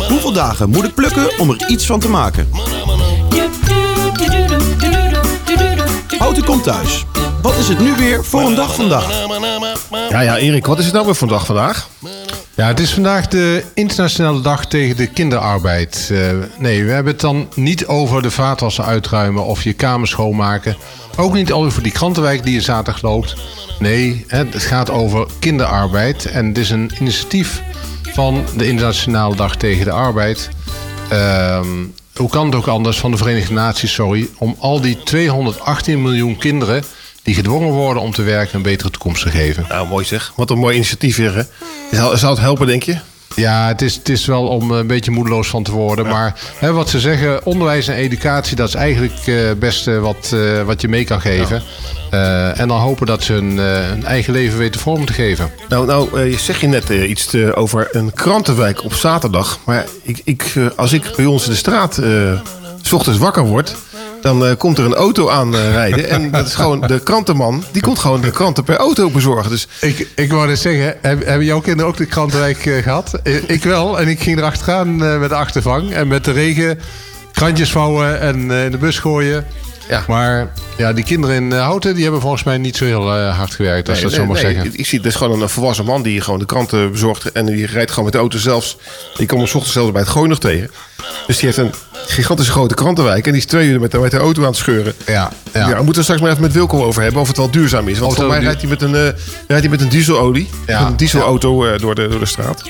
Hoeveel 0.07 0.31
dagen 0.31 0.69
moet 0.69 0.83
ik 0.83 0.93
plukken 0.93 1.39
om 1.39 1.49
er 1.49 1.69
iets 1.69 1.85
van 1.85 1.99
te 1.99 2.09
maken? 2.09 2.49
Houten 6.17 6.43
komt 6.43 6.63
thuis. 6.63 7.05
Wat 7.41 7.57
is 7.57 7.67
het 7.67 7.79
nu 7.79 7.95
weer 7.95 8.25
voor 8.25 8.41
een 8.41 8.55
dag 8.55 8.75
vandaag? 8.75 9.25
Ja, 10.09 10.21
ja, 10.21 10.37
Erik, 10.37 10.65
wat 10.65 10.79
is 10.79 10.85
het 10.85 10.93
nou 10.93 11.05
weer 11.05 11.15
voor 11.15 11.27
dag 11.27 11.45
vandaag? 11.45 11.87
Ja, 12.61 12.67
het 12.67 12.79
is 12.79 12.93
vandaag 12.93 13.27
de 13.27 13.63
internationale 13.73 14.41
dag 14.41 14.65
tegen 14.65 14.95
de 14.95 15.07
kinderarbeid. 15.07 16.09
Eh, 16.11 16.17
nee, 16.57 16.83
we 16.83 16.91
hebben 16.91 17.11
het 17.11 17.21
dan 17.21 17.49
niet 17.55 17.85
over 17.87 18.21
de 18.21 18.31
vaatwassen 18.31 18.85
uitruimen 18.85 19.45
of 19.45 19.63
je 19.63 19.73
kamer 19.73 20.07
schoonmaken. 20.07 20.75
Ook 21.17 21.33
niet 21.33 21.51
over 21.51 21.83
die 21.83 21.91
krantenwijk 21.91 22.43
die 22.43 22.53
je 22.53 22.61
zaterdag 22.61 23.01
loopt. 23.01 23.35
Nee, 23.79 24.25
het 24.27 24.63
gaat 24.63 24.89
over 24.89 25.27
kinderarbeid. 25.39 26.25
En 26.25 26.47
het 26.47 26.57
is 26.57 26.69
een 26.69 26.91
initiatief 26.99 27.61
van 28.01 28.45
de 28.57 28.67
Internationale 28.67 29.35
Dag 29.35 29.55
tegen 29.55 29.85
de 29.85 29.91
Arbeid. 29.91 30.49
Ehm, 31.09 31.85
hoe 32.15 32.29
kan 32.29 32.45
het 32.45 32.55
ook 32.55 32.67
anders 32.67 32.99
van 32.99 33.11
de 33.11 33.17
Verenigde 33.17 33.53
Naties, 33.53 33.93
sorry, 33.93 34.29
om 34.37 34.55
al 34.59 34.81
die 34.81 35.03
218 35.03 36.01
miljoen 36.01 36.37
kinderen 36.37 36.83
die 37.23 37.35
gedwongen 37.35 37.71
worden 37.71 38.03
om 38.03 38.11
te 38.11 38.21
werken 38.23 38.55
een 38.55 38.61
betere 38.61 38.89
toekomst 38.89 39.23
te 39.23 39.29
geven. 39.29 39.65
Nou, 39.69 39.87
mooi 39.87 40.05
zeg. 40.05 40.33
Wat 40.35 40.49
een 40.49 40.57
mooi 40.57 40.75
initiatief 40.75 41.17
weer, 41.17 41.35
hè? 41.35 41.43
Zou, 42.17 42.29
het 42.33 42.39
helpen, 42.39 42.67
denk 42.67 42.83
je? 42.83 42.97
Ja, 43.35 43.67
het 43.67 43.81
is, 43.81 43.95
het 43.95 44.09
is 44.09 44.25
wel 44.25 44.47
om 44.47 44.71
een 44.71 44.87
beetje 44.87 45.11
moedeloos 45.11 45.47
van 45.47 45.63
te 45.63 45.71
worden. 45.71 46.07
Maar 46.07 46.35
hè, 46.55 46.71
wat 46.71 46.89
ze 46.89 46.99
zeggen, 46.99 47.45
onderwijs 47.45 47.87
en 47.87 47.95
educatie, 47.95 48.55
dat 48.55 48.67
is 48.67 48.73
eigenlijk 48.75 49.13
eh, 49.25 49.35
het 49.47 49.59
beste 49.59 49.99
wat, 49.99 50.31
eh, 50.33 50.61
wat 50.63 50.81
je 50.81 50.87
mee 50.87 51.03
kan 51.03 51.21
geven. 51.21 51.61
Eh, 52.11 52.59
en 52.59 52.67
dan 52.67 52.79
hopen 52.79 53.05
dat 53.05 53.23
ze 53.23 53.33
hun, 53.33 53.59
eh, 53.59 53.65
hun 53.89 54.05
eigen 54.05 54.33
leven 54.33 54.57
weten 54.57 54.81
vorm 54.81 55.05
te 55.05 55.13
geven. 55.13 55.51
Nou, 55.69 55.85
nou 55.85 56.21
eh, 56.31 56.37
zeg 56.37 56.61
je 56.61 56.67
net 56.67 56.89
eh, 56.89 57.09
iets 57.09 57.25
te- 57.25 57.55
over 57.55 57.87
een 57.91 58.13
krantenwijk 58.13 58.83
op 58.83 58.93
zaterdag. 58.93 59.59
Maar 59.65 59.85
ik, 60.03 60.21
ik, 60.23 60.51
eh, 60.55 60.65
als 60.75 60.93
ik 60.93 61.03
bij 61.15 61.25
ons 61.25 61.43
in 61.45 61.51
de 61.51 61.57
straat 61.57 61.97
eh, 61.97 62.39
s 62.81 62.91
ochtends 62.93 63.19
wakker 63.19 63.43
word... 63.43 63.75
dan 64.21 64.45
eh, 64.45 64.51
komt 64.57 64.77
er 64.77 64.85
een 64.85 64.93
auto 64.93 65.29
aan 65.29 65.55
eh, 65.55 65.71
rijden. 65.71 66.09
En 66.09 66.31
dat 66.31 66.47
is 66.47 66.53
gewoon 66.55 66.81
de 66.81 66.99
krantenman. 66.99 67.63
Die 67.71 67.81
komt 67.81 67.99
gewoon 67.99 68.21
de 68.21 68.31
kranten 68.31 68.63
per 68.63 68.75
auto 68.75 69.09
bezorgen. 69.09 69.49
Dus 69.51 69.67
Ik, 69.81 70.07
ik 70.15 70.31
wou 70.31 70.47
net 70.47 70.59
zeggen, 70.59 70.97
heb- 71.01 71.25
hebben 71.25 71.45
jouw 71.45 71.59
kinderen 71.59 71.91
ook 71.91 71.97
de 71.97 72.05
krantenwijk 72.05 72.65
eh, 72.65 72.83
gehad? 72.83 73.19
Eh, 73.23 73.49
ik 73.49 73.63
wel. 73.63 73.99
En 73.99 74.07
ik 74.07 74.19
ging 74.21 74.37
erachteraan 74.37 74.95
met 75.19 75.29
de 75.29 75.35
achtervang. 75.35 75.91
En 75.93 76.07
met 76.07 76.25
de 76.25 76.31
regen 76.31 76.79
krantjes 77.33 77.71
vouwen 77.71 78.19
en 78.19 78.35
in 78.51 78.71
de 78.71 78.77
bus 78.79 78.99
gooien. 78.99 79.45
Ja. 79.91 80.03
Maar 80.07 80.51
ja, 80.77 80.93
die 80.93 81.03
kinderen 81.03 81.35
in 81.35 81.53
eh, 81.53 81.59
Houten, 81.59 81.93
die 81.93 82.03
hebben 82.03 82.21
volgens 82.21 82.43
mij 82.43 82.57
niet 82.57 82.77
zo 82.77 82.85
heel 82.85 83.15
eh, 83.15 83.37
hard 83.37 83.53
gewerkt. 83.55 83.89
Als 83.89 83.97
je 83.97 84.03
dat 84.03 84.13
Nee, 84.13 84.21
zo 84.21 84.25
mag 84.27 84.41
nee, 84.41 84.53
zeggen. 84.53 84.71
Ik 84.79 84.85
zie, 84.85 84.97
dat 84.99 85.07
is 85.11 85.15
gewoon 85.15 85.41
een 85.41 85.49
volwassen 85.49 85.85
man 85.85 86.01
die 86.01 86.21
gewoon 86.21 86.39
de 86.39 86.45
kranten 86.45 86.91
bezorgt. 86.91 87.31
En 87.31 87.45
die 87.45 87.65
rijdt 87.65 87.89
gewoon 87.89 88.03
met 88.03 88.13
de 88.13 88.19
auto 88.19 88.37
zelfs. 88.37 88.77
Die 89.15 89.27
komt 89.27 89.39
hem 89.39 89.49
's 89.49 89.53
ochtends 89.53 89.71
zelfs 89.73 89.91
bij 89.91 90.01
het 90.01 90.09
gooien 90.09 90.29
nog 90.29 90.39
tegen. 90.39 90.71
Dus 91.27 91.37
die 91.37 91.45
heeft 91.45 91.57
een 91.57 91.73
gigantische 92.07 92.51
grote 92.51 92.73
krantenwijk. 92.75 93.25
En 93.25 93.31
die 93.31 93.41
is 93.41 93.47
twee 93.47 93.67
uur 93.67 93.79
met 93.79 93.91
de, 93.91 93.97
met 93.99 94.11
de 94.11 94.17
auto 94.17 94.41
aan 94.41 94.47
het 94.47 94.55
scheuren. 94.57 94.93
Ja, 95.05 95.31
Ja. 95.53 95.67
we 95.67 95.75
moeten 95.75 95.93
we 95.95 96.01
straks 96.01 96.21
maar 96.21 96.29
even 96.29 96.41
met 96.41 96.53
Wilco 96.53 96.83
over 96.83 97.01
hebben 97.01 97.21
of 97.21 97.27
het 97.27 97.37
wel 97.37 97.51
duurzaam 97.51 97.87
is. 97.87 97.99
Want 97.99 98.13
volgens 98.13 98.35
mij 98.37 98.45
rijdt 98.45 98.61
hij 98.61 98.69
met 98.69 98.81
een, 98.81 98.95
eh, 98.95 99.01
rijdt 99.47 99.63
hij 99.63 99.69
met 99.69 99.81
een 99.81 99.89
dieselolie. 99.89 100.49
Ja. 100.67 100.87
Een 100.87 100.95
dieselauto 100.95 101.65
eh, 101.65 101.79
door, 101.79 101.95
de, 101.95 102.07
door 102.07 102.19
de 102.19 102.25
straat. 102.25 102.63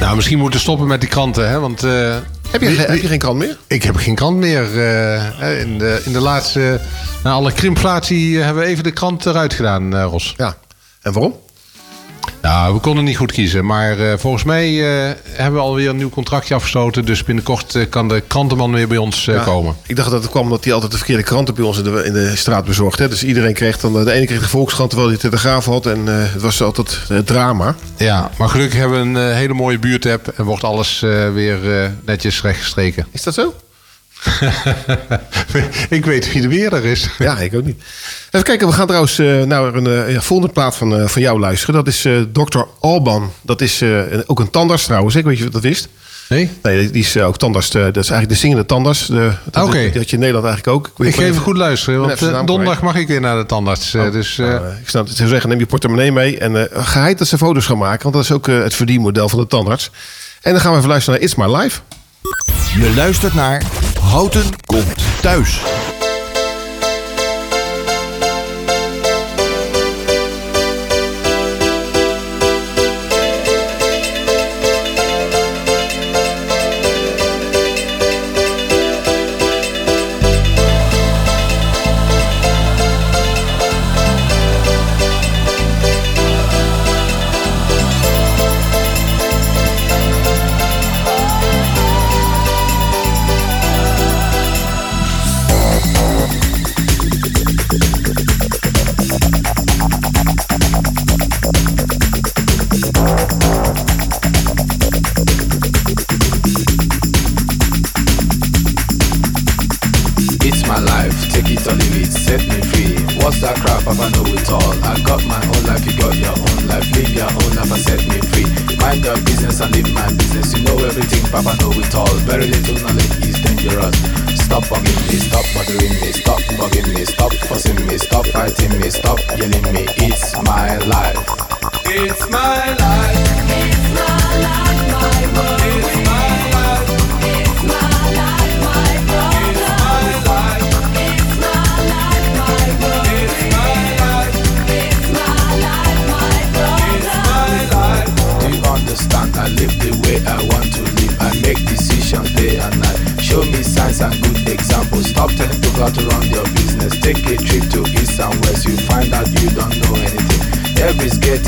Nou, 0.00 0.16
misschien 0.16 0.38
moeten 0.38 0.56
we 0.58 0.64
stoppen 0.64 0.86
met 0.86 1.00
die 1.00 1.08
kranten, 1.08 1.48
hè? 1.48 1.60
Want, 1.60 1.82
eh, 1.82 2.16
Heb 2.50 2.60
je, 2.60 2.68
wie- 2.68 2.78
heb 2.78 3.00
je 3.00 3.08
geen 3.08 3.18
krant 3.18 3.38
meer? 3.38 3.58
Ik 3.66 3.82
heb 3.82 3.96
geen 3.96 4.14
krant 4.14 4.36
meer. 4.36 4.62
eh, 4.80 5.60
in, 5.60 5.78
de, 5.78 6.02
in 6.04 6.12
de 6.12 6.20
laatste... 6.20 6.80
Na 7.24 7.30
alle 7.32 7.52
krimflatie 7.52 8.38
eh, 8.38 8.44
hebben 8.44 8.62
we 8.62 8.68
even 8.68 8.84
de 8.84 8.90
krant 8.90 9.26
eruit 9.26 9.54
gedaan, 9.54 9.96
eh, 9.96 10.04
Ros. 10.10 10.34
Ja. 10.36 10.56
En 11.02 11.12
waarom? 11.12 11.34
Nou, 12.42 12.74
we 12.74 12.80
konden 12.80 13.04
niet 13.04 13.16
goed 13.16 13.32
kiezen. 13.32 13.66
Maar 13.66 13.98
eh, 13.98 14.18
volgens 14.18 14.44
mij 14.44 14.66
eh, 14.68 15.14
hebben 15.30 15.60
we 15.60 15.66
alweer 15.66 15.88
een 15.88 15.96
nieuw 15.96 16.10
contractje 16.10 16.54
afgesloten. 16.54 17.04
Dus 17.04 17.24
binnenkort 17.24 17.74
eh, 17.74 17.88
kan 17.88 18.08
de 18.08 18.22
krantenman 18.26 18.72
weer 18.72 18.88
bij 18.88 18.96
ons 18.96 19.24
Ja. 19.24 19.42
komen. 19.42 19.76
Ik 19.86 19.96
dacht 19.96 20.10
dat 20.10 20.22
het 20.22 20.30
kwam 20.30 20.42
omdat 20.42 20.64
hij 20.64 20.72
altijd 20.72 20.90
de 20.92 20.96
verkeerde 20.98 21.22
kranten 21.22 21.54
bij 21.54 21.64
ons 21.64 21.78
in 21.78 21.84
de, 21.84 22.02
in 22.04 22.12
de 22.12 22.36
straat 22.36 22.64
bezorgd. 22.64 22.98
Hè? 22.98 23.08
Dus 23.08 23.24
iedereen 23.24 23.54
kreeg 23.54 23.78
dan... 23.78 24.04
De 24.04 24.12
ene 24.12 24.26
kreeg 24.26 24.40
de 24.40 24.48
Volkskrant 24.48 24.90
terwijl 24.90 25.10
hij 25.12 25.20
de 25.20 25.28
Telegraaf 25.28 25.64
had. 25.64 25.86
En 25.86 26.06
het 26.06 26.42
was 26.42 26.62
altijd 26.62 26.98
eh, 27.08 27.18
drama. 27.18 27.74
Ja, 27.96 28.30
maar 28.38 28.48
gelukkig 28.48 28.78
hebben 28.78 29.12
we 29.12 29.20
een 29.20 29.34
hele 29.34 29.54
mooie 29.54 29.78
buurtapp. 29.78 30.28
En 30.28 30.44
wordt 30.44 30.64
alles 30.64 31.00
weer 31.34 31.58
netjes 32.04 32.42
rechtgestreken. 32.42 33.06
Is 33.10 33.22
dat 33.22 33.34
zo? 33.34 33.54
ik 35.88 36.04
weet 36.04 36.32
wie 36.32 36.42
de 36.42 36.48
weerder 36.48 36.84
is. 36.84 37.08
Ja, 37.18 37.38
ik 37.38 37.54
ook 37.54 37.64
niet. 37.64 37.82
Even 38.30 38.46
kijken, 38.46 38.66
we 38.66 38.72
gaan 38.72 38.86
trouwens 38.86 39.18
eh, 39.18 39.42
naar 39.42 39.74
een 39.74 39.86
eh, 40.14 40.20
volgende 40.20 40.52
plaat 40.52 40.76
van, 40.76 40.96
eh, 41.00 41.06
van 41.06 41.22
jou 41.22 41.40
luisteren. 41.40 41.74
Dat 41.74 41.86
is 41.86 42.06
Dr. 42.32 42.58
Alban. 42.80 43.32
Dat 43.42 43.60
is 43.60 43.82
ook 44.26 44.40
een 44.40 44.50
tandarts 44.50 44.84
trouwens. 44.84 45.14
Ik 45.14 45.24
weet 45.24 45.38
je 45.38 45.44
wat 45.44 45.52
dat 45.52 45.62
wist? 45.62 45.88
Nee? 46.28 46.50
Nee, 46.62 46.90
die 46.90 47.02
is 47.02 47.16
ook 47.16 47.38
tandarts. 47.38 47.70
dat 47.70 47.82
is 47.96 48.10
eigenlijk 48.10 48.28
de 48.28 48.34
zingende 48.34 48.66
tandarts. 48.66 49.06
De, 49.06 49.32
dat. 49.50 49.72
Die 49.72 49.80
had 49.94 50.08
je 50.10 50.14
in 50.14 50.18
Nederland 50.18 50.46
eigenlijk 50.46 50.76
ook. 50.76 51.06
Ik 51.06 51.14
ga 51.14 51.20
ben 51.20 51.30
even 51.30 51.42
goed 51.42 51.56
luisteren, 51.56 52.00
want 52.00 52.46
donderdag 52.46 52.82
mag 52.82 52.94
ik 52.96 53.08
weer 53.08 53.20
naar 53.20 53.36
de 53.36 53.46
tandarts. 53.46 53.94
eh, 53.94 54.12
dus, 54.12 54.36
Nou, 54.36 54.66
ik 54.82 54.88
snap 54.88 55.02
het. 55.02 55.10
Ik 55.10 55.16
zou 55.16 55.28
zeggen, 55.28 55.48
neem 55.50 55.58
je 55.58 55.66
portemonnee 55.66 56.12
mee. 56.12 56.38
En 56.38 56.56
eh 56.70 56.84
geheid 56.86 57.18
dat 57.18 57.28
ze 57.28 57.38
foto's 57.38 57.66
gaan 57.66 57.78
maken. 57.78 58.02
Want 58.02 58.14
dat 58.14 58.24
is 58.24 58.32
ook 58.32 58.46
het 58.46 58.74
verdienmodel 58.74 59.28
van 59.28 59.38
de 59.38 59.46
tandarts. 59.46 59.90
En 60.40 60.52
dan 60.52 60.60
gaan 60.60 60.70
we 60.72 60.76
even 60.76 60.88
luisteren 60.90 61.20
naar 61.20 61.28
It's 61.28 61.38
My 61.38 61.56
Life. 61.56 61.80
Je 62.74 62.92
luistert 62.96 63.34
naar 63.34 63.62
Houten 64.00 64.44
komt 64.66 64.94
thuis. 65.20 65.60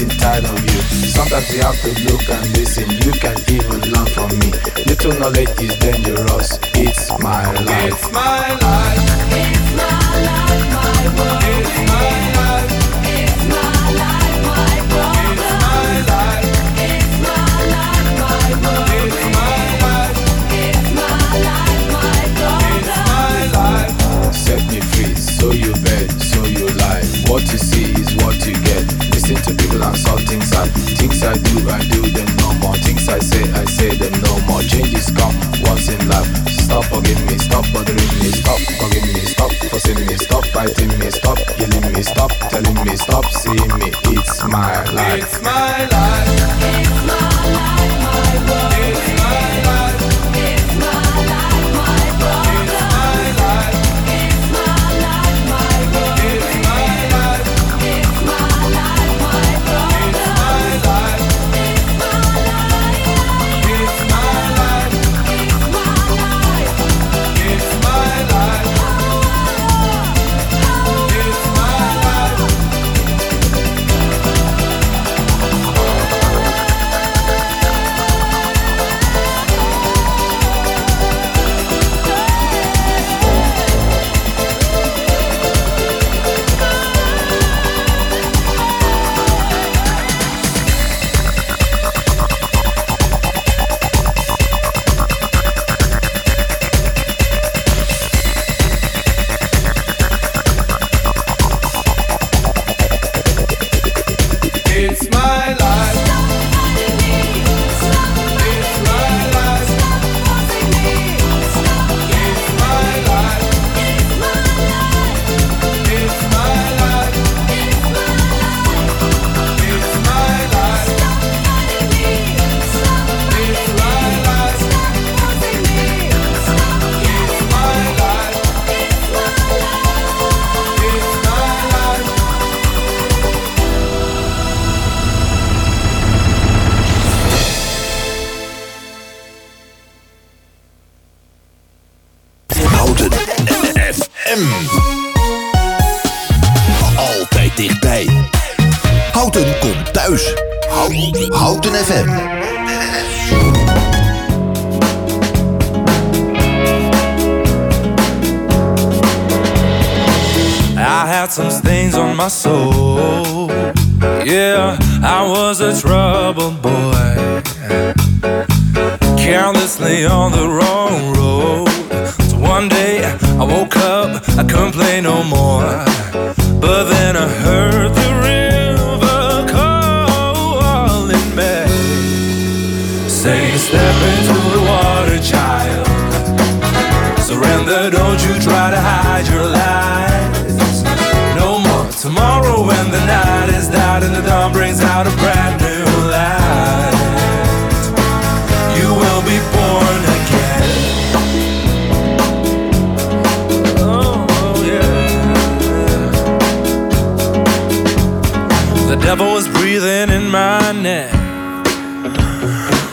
getting 0.03 0.19
tired 0.19 0.45
of 0.45 0.59
you. 0.65 0.81
Sometimes 1.09 1.55
you 1.55 1.63
have 1.63 1.81
to 1.81 1.89
look 2.05 2.29
and 2.29 2.57
listen. 2.57 2.91
You 2.91 3.13
can 3.13 3.37
even 3.49 3.81
learn 3.93 4.07
from 4.07 4.31
me. 4.39 4.53
Little 4.87 5.13
knowledge 5.19 5.51
is 5.61 5.77
dangerous. 5.79 6.59
It's 6.75 7.11
my 7.19 7.51
life. 7.53 7.93
It's 7.93 8.13
my 8.13 8.49
life. 8.55 8.99
It's 9.31 9.77
my 9.77 10.13
life. 10.27 10.73
My 10.73 11.03
world. 11.17 11.43
It's 11.45 11.91
my 11.91 12.22
Things 31.03 31.25
I 31.25 31.35
do, 31.35 31.69
I 31.69 31.83
do 31.89 32.01
them 32.13 32.31
no 32.37 32.55
more. 32.63 32.77
Things 32.77 33.09
I 33.09 33.19
say, 33.19 33.43
I 33.55 33.65
say 33.65 33.91
them 33.97 34.13
no 34.23 34.39
more. 34.47 34.63
Changes 34.63 35.11
come 35.11 35.35
once 35.67 35.89
in 35.89 35.99
life. 36.07 36.31
Stop 36.47 36.85
forgive 36.85 37.19
me, 37.27 37.39
stop 37.39 37.65
bothering 37.75 38.15
me, 38.23 38.31
stop 38.31 38.61
forgive 38.79 39.13
me, 39.13 39.21
stop 39.27 39.51
forcing 39.69 40.07
me, 40.07 40.15
stop 40.15 40.47
fighting 40.55 40.97
me, 41.01 41.11
stop 41.11 41.39
yelling 41.59 41.93
me, 41.93 42.03
stop 42.03 42.31
telling 42.51 42.87
me, 42.87 42.95
stop 42.95 43.25
seeing 43.33 43.79
me. 43.79 43.91
It's 44.15 44.45
my 44.45 44.85
life. 44.93 45.25
It's 45.25 45.43
my 45.43 45.87
life. 45.87 46.82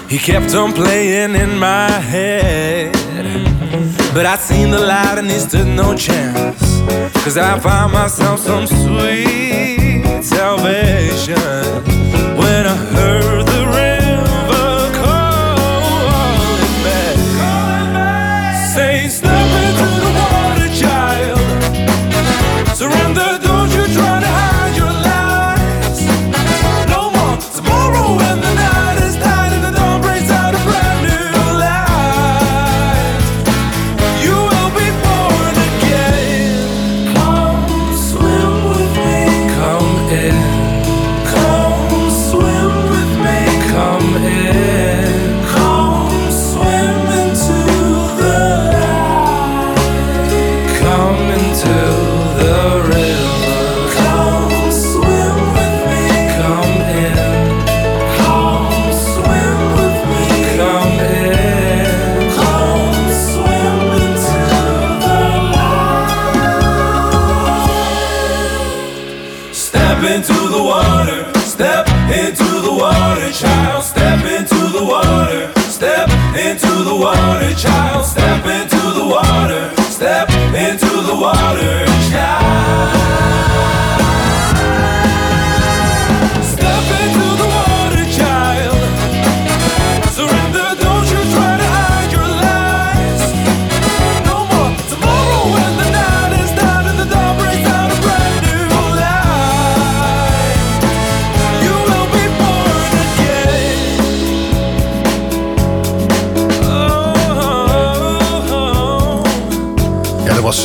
He 0.09 0.19
kept 0.19 0.53
on 0.53 0.73
playing 0.73 1.33
in 1.35 1.57
my 1.57 1.89
head. 1.89 2.93
But 4.13 4.25
I 4.25 4.35
seen 4.37 4.69
the 4.69 4.79
light 4.79 5.17
and 5.17 5.29
he 5.29 5.39
stood 5.39 5.67
no 5.67 5.95
chance. 5.95 6.61
Cause 7.23 7.37
I 7.37 7.59
found 7.59 7.93
myself 7.93 8.41
some 8.41 8.67
sweet 8.67 10.23
salvation 10.23 11.35
when 12.37 12.67
I 12.67 12.75
heard. 12.93 13.28
The 81.09 81.15
water, 81.15 81.85
child. 82.11 83.28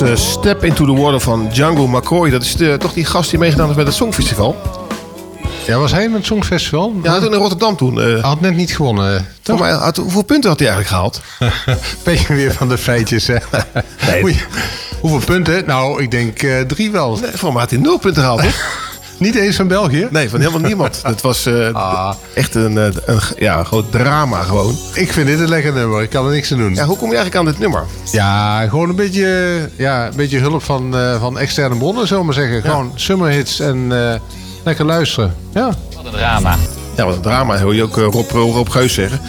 Was 0.01 0.11
eh, 0.11 0.17
Step 0.17 0.65
Into 0.65 0.85
The 0.85 1.01
Water 1.01 1.21
van 1.21 1.49
Django 1.53 1.87
McCoy. 1.87 2.31
Dat 2.31 2.43
is 2.43 2.57
de, 2.57 2.77
toch 2.79 2.93
die 2.93 3.05
gast 3.05 3.31
die 3.31 3.39
meegedaan 3.39 3.65
heeft 3.65 3.79
met 3.79 3.87
het 3.87 3.97
Songfestival. 3.97 4.57
Ja, 5.67 5.79
was 5.79 5.93
hij 5.93 6.07
met 6.09 6.17
het 6.17 6.27
Songfestival? 6.27 6.93
Ja, 7.03 7.21
toen 7.21 7.33
in 7.33 7.39
Rotterdam 7.39 7.77
toen. 7.77 8.01
eh 8.01 8.23
had 8.23 8.41
net 8.41 8.57
niet 8.57 8.75
gewonnen. 8.77 9.27
Mij, 9.59 9.73
had, 9.73 9.97
hoeveel 9.97 10.23
punten 10.23 10.51
had 10.51 10.59
hij 10.59 10.69
eigenlijk 10.69 10.97
gehaald? 10.97 11.21
Ben 12.05 12.15
je 12.15 12.25
weer 12.35 12.53
van 12.53 12.69
de 12.69 12.79
feitjes, 12.79 13.27
hè? 13.27 13.37
Oei, 14.23 14.43
Hoeveel 15.01 15.21
punten? 15.35 15.67
Nou, 15.67 16.03
ik 16.03 16.11
denk 16.11 16.43
eh, 16.43 16.61
drie 16.61 16.91
wel. 16.91 17.19
Nee, 17.23 17.31
voor 17.35 17.53
mij 17.53 17.61
had 17.61 17.71
hij 17.71 17.79
nul 17.79 17.99
punten 17.99 18.23
gehaald, 18.23 18.43
toch? 18.43 18.53
Niet 19.19 19.35
eens 19.35 19.57
van 19.57 19.69
België? 19.69 20.09
Nee, 20.11 20.31
van 20.31 20.41
helemaal 20.41 20.61
niemand. 20.61 21.01
Het 21.07 21.21
was 21.21 21.47
eh, 21.47 22.15
echt 22.35 22.55
een, 22.55 22.79
eh, 22.79 22.87
een, 23.07 23.21
ja, 23.39 23.59
een 23.59 23.65
groot 23.65 23.93
drama 23.93 24.43
gewoon. 24.43 24.77
Ik 24.95 25.13
vind 25.13 25.27
dit 25.27 25.41
een 25.41 25.49
lekker 25.49 25.73
nummer. 25.73 26.03
Ik 26.03 26.11
kan 26.11 26.27
er 26.27 26.33
niks 26.33 26.53
aan 26.53 26.59
doen. 26.59 26.75
Ja, 26.75 26.85
hoe 26.85 26.97
kom 26.97 27.11
je 27.11 27.17
eigenlijk 27.17 27.47
aan 27.47 27.53
dit 27.53 27.61
nummer? 27.61 27.85
Ja, 28.13 28.67
gewoon 28.69 28.89
een 28.89 28.97
beetje, 28.97 29.59
ja, 29.77 30.07
een 30.07 30.17
beetje 30.17 30.39
hulp 30.39 30.63
van, 30.63 30.97
eh, 30.97 31.21
van 31.21 31.39
externe 31.39 31.77
bronnen, 31.77 32.07
zullen 32.07 32.19
we 32.27 32.27
maar 32.27 32.35
zeggen. 32.45 32.63
Gewoon 32.63 32.93
summerhits 32.95 33.61
en 33.61 33.87
eh, 33.93 34.21
lekker 34.65 34.85
luisteren. 34.85 35.35
Ja. 35.53 35.75
Wat 35.97 36.05
een 36.05 36.13
drama. 36.13 36.57
Ja, 36.97 37.05
wat 37.05 37.17
een 37.17 37.23
drama. 37.23 37.59
Hoor 37.59 37.75
je 37.75 37.83
ook 37.83 37.97
Rob, 37.97 38.31
Rob 38.31 38.69
Geus 38.69 38.95
zeggen. 38.95 39.21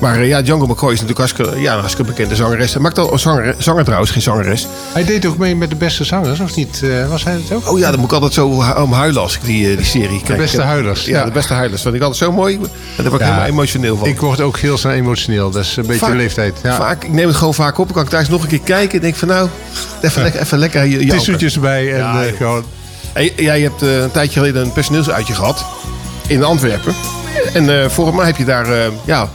Maar 0.00 0.18
eh, 0.20 0.28
ja, 0.28 0.42
Django 0.42 0.66
McCoy 0.66 0.92
is 0.92 1.00
natuurlijk 1.00 1.18
hartstikke, 1.18 1.60
ja, 1.60 1.72
een 1.72 1.78
hartstikke 1.78 2.10
bekende 2.10 2.34
zangeres. 2.36 2.72
Hij 2.72 2.82
maakt 2.82 2.98
al 2.98 3.12
een 3.12 3.18
zanger, 3.18 3.54
zanger 3.58 3.84
trouwens, 3.84 4.10
geen 4.10 4.22
zangeres. 4.22 4.66
Hij 4.92 5.04
deed 5.04 5.26
ook 5.26 5.38
mee 5.38 5.56
met 5.56 5.70
de 5.70 5.76
beste 5.76 6.04
zangers, 6.04 6.40
of 6.40 6.54
niet? 6.56 6.82
Eh, 6.82 7.08
was 7.08 7.24
hij 7.24 7.32
het 7.34 7.52
ook? 7.52 7.70
Oh 7.72 7.78
ja, 7.78 7.90
dan 7.90 7.96
moet 8.00 8.08
ik 8.08 8.14
altijd 8.14 8.32
zo 8.32 8.46
om 8.76 8.92
huilen 8.92 9.22
als 9.22 9.34
ik 9.34 9.44
die, 9.44 9.70
eh, 9.70 9.76
die 9.76 9.86
serie 9.86 10.22
kijk. 10.24 10.38
beste 10.38 10.60
huilers, 10.62 11.04
Ja, 11.04 11.18
ja. 11.18 11.24
de 11.24 11.30
beste 11.30 11.52
huilers. 11.52 11.82
Dat 11.82 11.92
vind 11.92 11.94
ik 11.94 12.08
altijd 12.08 12.30
zo 12.30 12.36
mooi. 12.36 12.54
En 12.54 12.60
daar 12.96 13.08
word 13.08 13.12
ik 13.14 13.20
Ja, 13.20 13.26
helemaal 13.26 13.46
emotioneel 13.46 13.96
van. 13.96 14.08
Ik 14.08 14.20
word 14.20 14.40
ook 14.40 14.58
heel 14.58 14.78
snel 14.78 14.92
emotioneel. 14.92 15.50
Dat 15.50 15.62
is 15.64 15.76
een 15.76 15.82
beetje 15.86 15.98
Vaak- 16.00 16.10
de 16.10 16.16
leeftijd. 16.16 16.58
Ja. 16.62 16.76
Vaak, 16.76 17.04
ik 17.04 17.12
neem 17.12 17.26
het 17.26 17.36
gewoon 17.36 17.54
vaak 17.54 17.78
op. 17.78 17.84
Dan 17.86 17.94
kan 17.94 18.04
ik 18.04 18.10
thuis 18.10 18.28
nog 18.28 18.42
een 18.42 18.48
keer 18.48 18.60
kijken. 18.60 18.94
En 18.96 19.00
denk 19.00 19.16
van 19.16 19.28
nou, 19.28 19.48
even, 20.00 20.22
lekker, 20.22 20.40
even 20.40 20.58
lekker 20.58 21.08
Tissuetjes 21.08 21.54
erbij 21.54 21.94
en 21.94 22.34
gewoon... 22.36 22.64
Hey, 23.12 23.32
jij 23.36 23.60
hebt 23.60 23.82
een 23.82 24.10
tijdje 24.10 24.38
geleden 24.38 24.62
een 24.62 24.72
personeelsuitje 24.72 25.34
gehad. 25.34 25.64
In 26.26 26.44
Antwerpen. 26.44 26.94
En 27.52 27.90
volgens 27.90 28.16
mij 28.16 28.26
heb 28.26 28.36
je 28.36 28.44
daar 28.44 28.90
ja, 29.04 29.28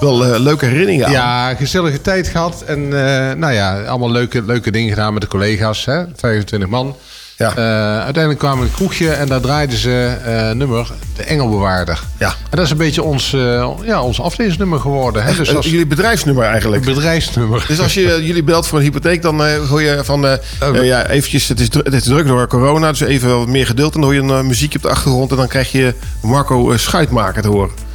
wel 0.00 0.24
eh, 0.24 0.40
leuke 0.40 0.64
herinneringen 0.64 1.06
aan. 1.06 1.12
Ja, 1.12 1.54
gezellige 1.54 2.00
tijd 2.00 2.28
gehad. 2.28 2.62
En 2.66 2.84
eh, 2.84 3.34
nou 3.36 3.52
ja, 3.52 3.82
allemaal 3.82 4.10
leuke, 4.10 4.42
leuke 4.42 4.70
dingen 4.70 4.88
gedaan 4.88 5.12
met 5.12 5.22
de 5.22 5.28
collega's. 5.28 5.84
Hè? 5.84 6.04
25 6.16 6.68
man. 6.68 6.96
Ja. 7.36 7.50
Eh, 7.56 7.64
uiteindelijk 8.04 8.38
kwamen 8.38 8.58
we 8.58 8.64
in 8.64 8.70
een 8.70 8.76
kroegje 8.76 9.10
en 9.10 9.28
daar 9.28 9.40
draaiden 9.40 9.78
ze 9.78 10.16
nummer 10.54 10.92
De 11.16 11.22
Engelbewaarder. 11.22 12.00
Ja. 12.18 12.28
En 12.28 12.56
dat 12.56 12.64
is 12.64 12.70
een 12.70 12.76
beetje 12.76 13.02
ons, 13.02 13.32
eh, 13.32 13.70
ja, 13.82 14.02
ons 14.02 14.20
afdelingsnummer 14.20 14.80
geworden. 14.80 15.24
Hè? 15.24 15.34
Dus 15.34 15.56
als 15.56 15.66
jullie 15.66 15.86
bedrijfsnummer 15.86 16.44
eigenlijk. 16.44 16.84
bedrijfsnummer. 16.84 17.64
Dus 17.68 17.80
als 17.80 17.94
je 17.94 18.24
jullie 18.24 18.44
belt 18.44 18.66
voor 18.66 18.78
een 18.78 18.84
hypotheek, 18.84 19.22
dan 19.22 19.46
hoor 19.56 19.82
je 19.82 20.00
van... 20.04 20.24
Oh. 20.24 20.84
ja, 20.84 21.06
eventjes, 21.06 21.48
het 21.48 21.60
is, 21.60 21.68
het 21.74 21.94
is 21.94 22.02
druk 22.02 22.26
door 22.26 22.46
corona, 22.46 22.90
dus 22.90 23.00
even 23.00 23.38
wat 23.38 23.48
meer 23.48 23.66
geduld. 23.66 23.92
Dan 23.92 24.02
hoor 24.02 24.14
je 24.14 24.20
een 24.20 24.46
muziekje 24.46 24.78
op 24.78 24.84
de 24.84 24.90
achtergrond 24.90 25.30
en 25.30 25.36
dan 25.36 25.48
krijg 25.48 25.72
je 25.72 25.94
Marco 26.22 26.72
uh, 26.72 26.78
Schuitmaker 26.78 27.42
te 27.42 27.48
horen. 27.48 27.85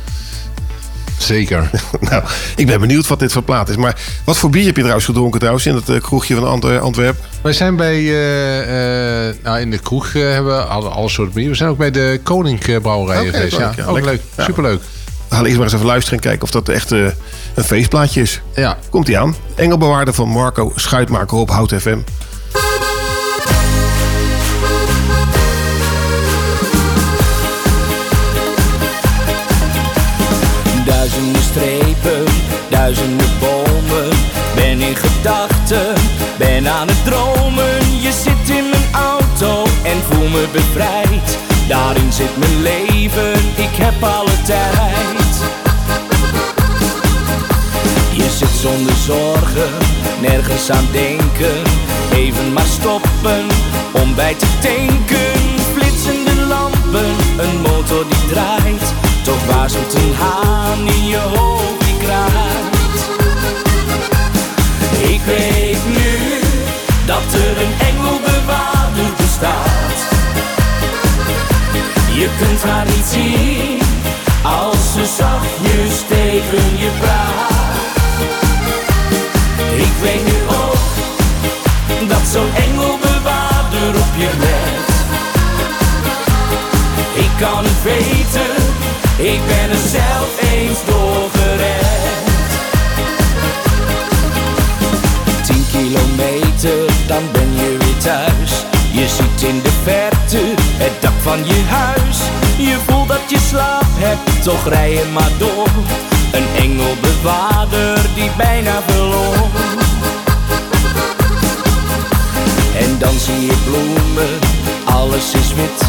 Zeker. 1.24 1.70
nou, 2.10 2.24
ik 2.56 2.68
ben 2.68 2.80
benieuwd 2.80 3.08
wat 3.08 3.20
dit 3.20 3.32
voor 3.32 3.44
plaat 3.44 3.70
is. 3.70 3.76
Maar 3.76 4.02
wat 4.26 4.38
voor 4.38 4.50
bier 4.50 4.66
heb 4.66 4.76
je 4.76 4.82
trouwens 4.82 5.06
gedronken 5.06 5.40
trouwens 5.40 5.66
in 5.66 5.76
het 5.76 5.90
eh, 5.90 6.02
kroegje 6.02 6.36
van 6.36 6.48
Ant 6.48 6.66
Antwerpen? 6.66 7.24
Wij 7.42 7.54
zijn 7.54 7.76
bij, 7.76 7.98
eh, 7.98 9.28
eh, 9.30 9.36
nou 9.44 9.60
in 9.60 9.72
de 9.72 9.80
kroeg 9.80 10.14
eh, 10.14 10.22
hebben 10.22 10.56
we 10.56 10.64
alle, 10.64 10.90
alle 10.90 11.10
soorten 11.10 11.34
bier. 11.34 11.50
We 11.50 11.56
zijn 11.56 11.70
ook 11.70 11.78
bij 11.78 11.92
de 11.92 12.20
Koning 12.24 12.82
Brouwerij 12.82 13.26
geweest. 13.26 13.58
Ja, 13.58 13.74
ook 13.88 14.06
leuk. 14.06 14.22
Ja. 14.38 14.44
Superleuk. 14.44 14.82
We 15.32 15.38
gaan 15.38 15.46
eerst 15.46 15.58
maar 15.58 15.66
eens 15.66 15.76
even 15.76 15.86
luisteren 15.86 16.20
en 16.20 16.26
kijken 16.26 16.44
of 16.44 16.52
dat 16.52 16.70
echt 16.70 16.92
eh, 16.92 17.00
een 17.56 17.64
feestplaatje 17.64 18.22
is. 18.22 18.42
Ja. 18.56 18.78
Komt 18.90 19.08
hij 19.08 19.20
aan. 19.20 19.36
Engelbewaarder 19.56 20.14
van 20.14 20.30
Marco 20.30 20.72
Schuitmaker 20.76 21.38
op 21.38 21.50
Hout 21.50 21.74
FM. 21.74 21.98
Duizenden 32.92 33.40
bomen. 33.40 34.10
Ben 34.56 34.82
in 34.82 34.96
gedachten, 34.96 35.94
ben 36.38 36.68
aan 36.68 36.88
het 36.88 37.06
dromen. 37.06 38.02
Je 38.02 38.12
zit 38.12 38.58
in 38.58 38.70
mijn 38.70 38.88
auto 38.92 39.64
en 39.84 39.98
voel 40.10 40.28
me 40.28 40.48
bevrijd. 40.52 41.38
Daarin 41.68 42.14
zit 42.14 42.38
mijn 42.38 42.62
leven, 42.62 43.34
ik 43.56 43.76
heb 43.76 44.04
alle 44.04 44.42
tijd. 44.46 45.34
Je 48.12 48.30
zit 48.30 48.56
zonder 48.60 48.96
zorgen, 48.96 49.72
nergens 50.22 50.70
aan 50.72 50.88
denken. 50.92 51.62
Even 52.14 52.54
maar 52.54 52.72
stoppen 52.80 53.48
om 53.92 54.16
bij 54.16 54.36
te 54.36 54.48
tanken. 54.62 55.40
Flitsende 55.74 56.46
lampen, 56.48 57.16
een 57.38 57.62
motor 57.62 58.06
die 58.10 58.26
draait. 58.30 58.94
Toch 59.24 59.46
waarschuwt 59.46 59.94
een 59.94 60.14
haan 60.14 60.88
in 60.88 61.08
je 61.08 61.18
hoofd 61.18 61.81
Ik 65.22 65.28
weet 65.28 65.86
nu 65.86 66.40
dat 67.06 67.34
er 67.34 67.62
een 67.62 67.74
engelbewaarder 67.88 69.12
bestaat. 69.18 70.00
Je 72.14 72.30
kunt 72.40 72.64
haar 72.64 72.86
niet 72.86 73.06
zien 73.06 73.80
als 74.44 74.94
ze 74.94 75.06
zachtjes 75.18 76.04
tegen 76.08 76.78
je 76.78 76.90
praat. 77.00 77.76
Ik 79.76 79.94
weet 80.02 80.26
nu 80.26 80.38
ook 80.48 80.90
dat 82.10 82.28
zo'n 82.32 82.54
engelbewaarder 82.56 83.90
op 83.90 84.14
je 84.18 84.30
let. 84.40 84.90
Ik 87.26 87.32
kan 87.40 87.64
het 87.64 87.84
weten, 87.84 88.56
ik 89.18 89.40
ben 89.48 89.70
er 89.70 89.88
zelf 89.90 90.52
eens 90.52 90.86
door 90.86 91.30
gered. 91.34 91.81
Het 99.84 101.02
dak 101.02 101.12
van 101.22 101.46
je 101.46 101.64
huis. 101.70 102.18
Je 102.58 102.78
voelt 102.88 103.08
dat 103.08 103.22
je 103.28 103.38
slaap 103.38 103.86
hebt, 103.86 104.44
toch 104.44 104.68
rij 104.68 104.94
je 104.94 105.06
maar 105.14 105.32
door. 105.38 105.68
Een 106.32 106.48
engelbewaarder 106.56 108.00
die 108.16 108.32
bijna 108.38 108.82
verloor. 108.88 109.50
En 112.78 113.00
dan 113.00 113.20
zie 113.20 113.46
je 113.46 113.58
bloemen, 113.66 114.40
alles 114.86 115.34
is 115.34 115.54
wit. 115.54 115.82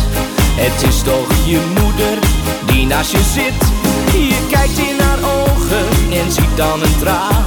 Het 0.55 0.89
is 0.89 1.03
toch 1.03 1.29
je 1.45 1.61
moeder 1.81 2.19
die 2.67 2.87
naast 2.87 3.11
je 3.11 3.23
zit. 3.35 3.61
Je 4.13 4.47
kijkt 4.51 4.79
in 4.79 5.01
haar 5.01 5.19
ogen 5.41 5.87
en 6.13 6.33
ziet 6.33 6.57
dan 6.57 6.83
een 6.83 6.99
traan. 6.99 7.45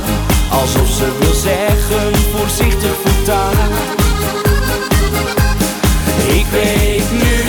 Alsof 0.49 0.87
ze 0.87 1.17
wil 1.19 1.33
zeggen, 1.33 2.15
voorzichtig 2.35 2.91
voortaan. 3.03 4.14
Ik 6.36 6.45
weet 6.51 7.11
nu 7.11 7.43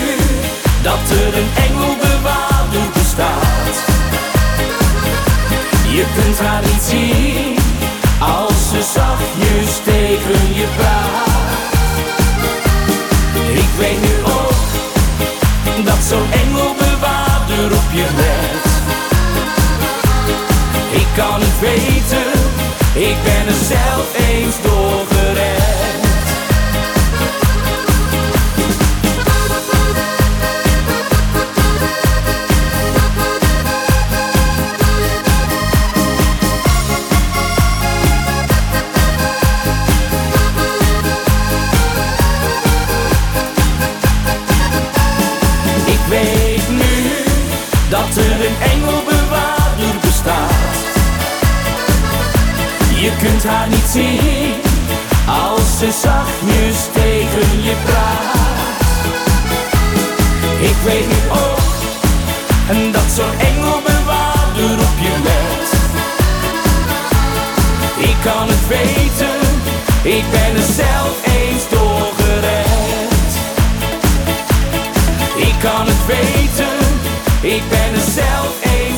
dat 0.83 1.11
er 1.11 1.39
een 1.41 1.51
engelbewaarder 1.69 2.87
bestaat. 2.93 3.77
Je 5.91 6.05
kunt 6.15 6.39
haar 6.39 6.63
niet 6.63 6.83
zien 6.83 7.57
als 8.19 8.69
ze 8.71 8.83
zachtjes 8.95 9.71
tegen 9.85 10.55
je 10.55 10.67
praat. 10.77 11.65
Ik 13.53 13.71
weet 13.79 14.01
nu 14.01 14.15
ook 14.25 14.65
dat 15.85 16.05
zo'n 16.09 16.31
engelbewaarder 16.33 17.67
op 17.81 17.89
je 17.93 18.07
let. 18.17 18.65
Ik 21.01 21.07
kan 21.17 21.41
het 21.41 21.61
weten, 21.61 22.33
ik 22.95 23.17
ben 23.25 23.47
er 23.47 23.65
zelf 23.65 24.07
eens 24.29 24.57
door 24.63 25.16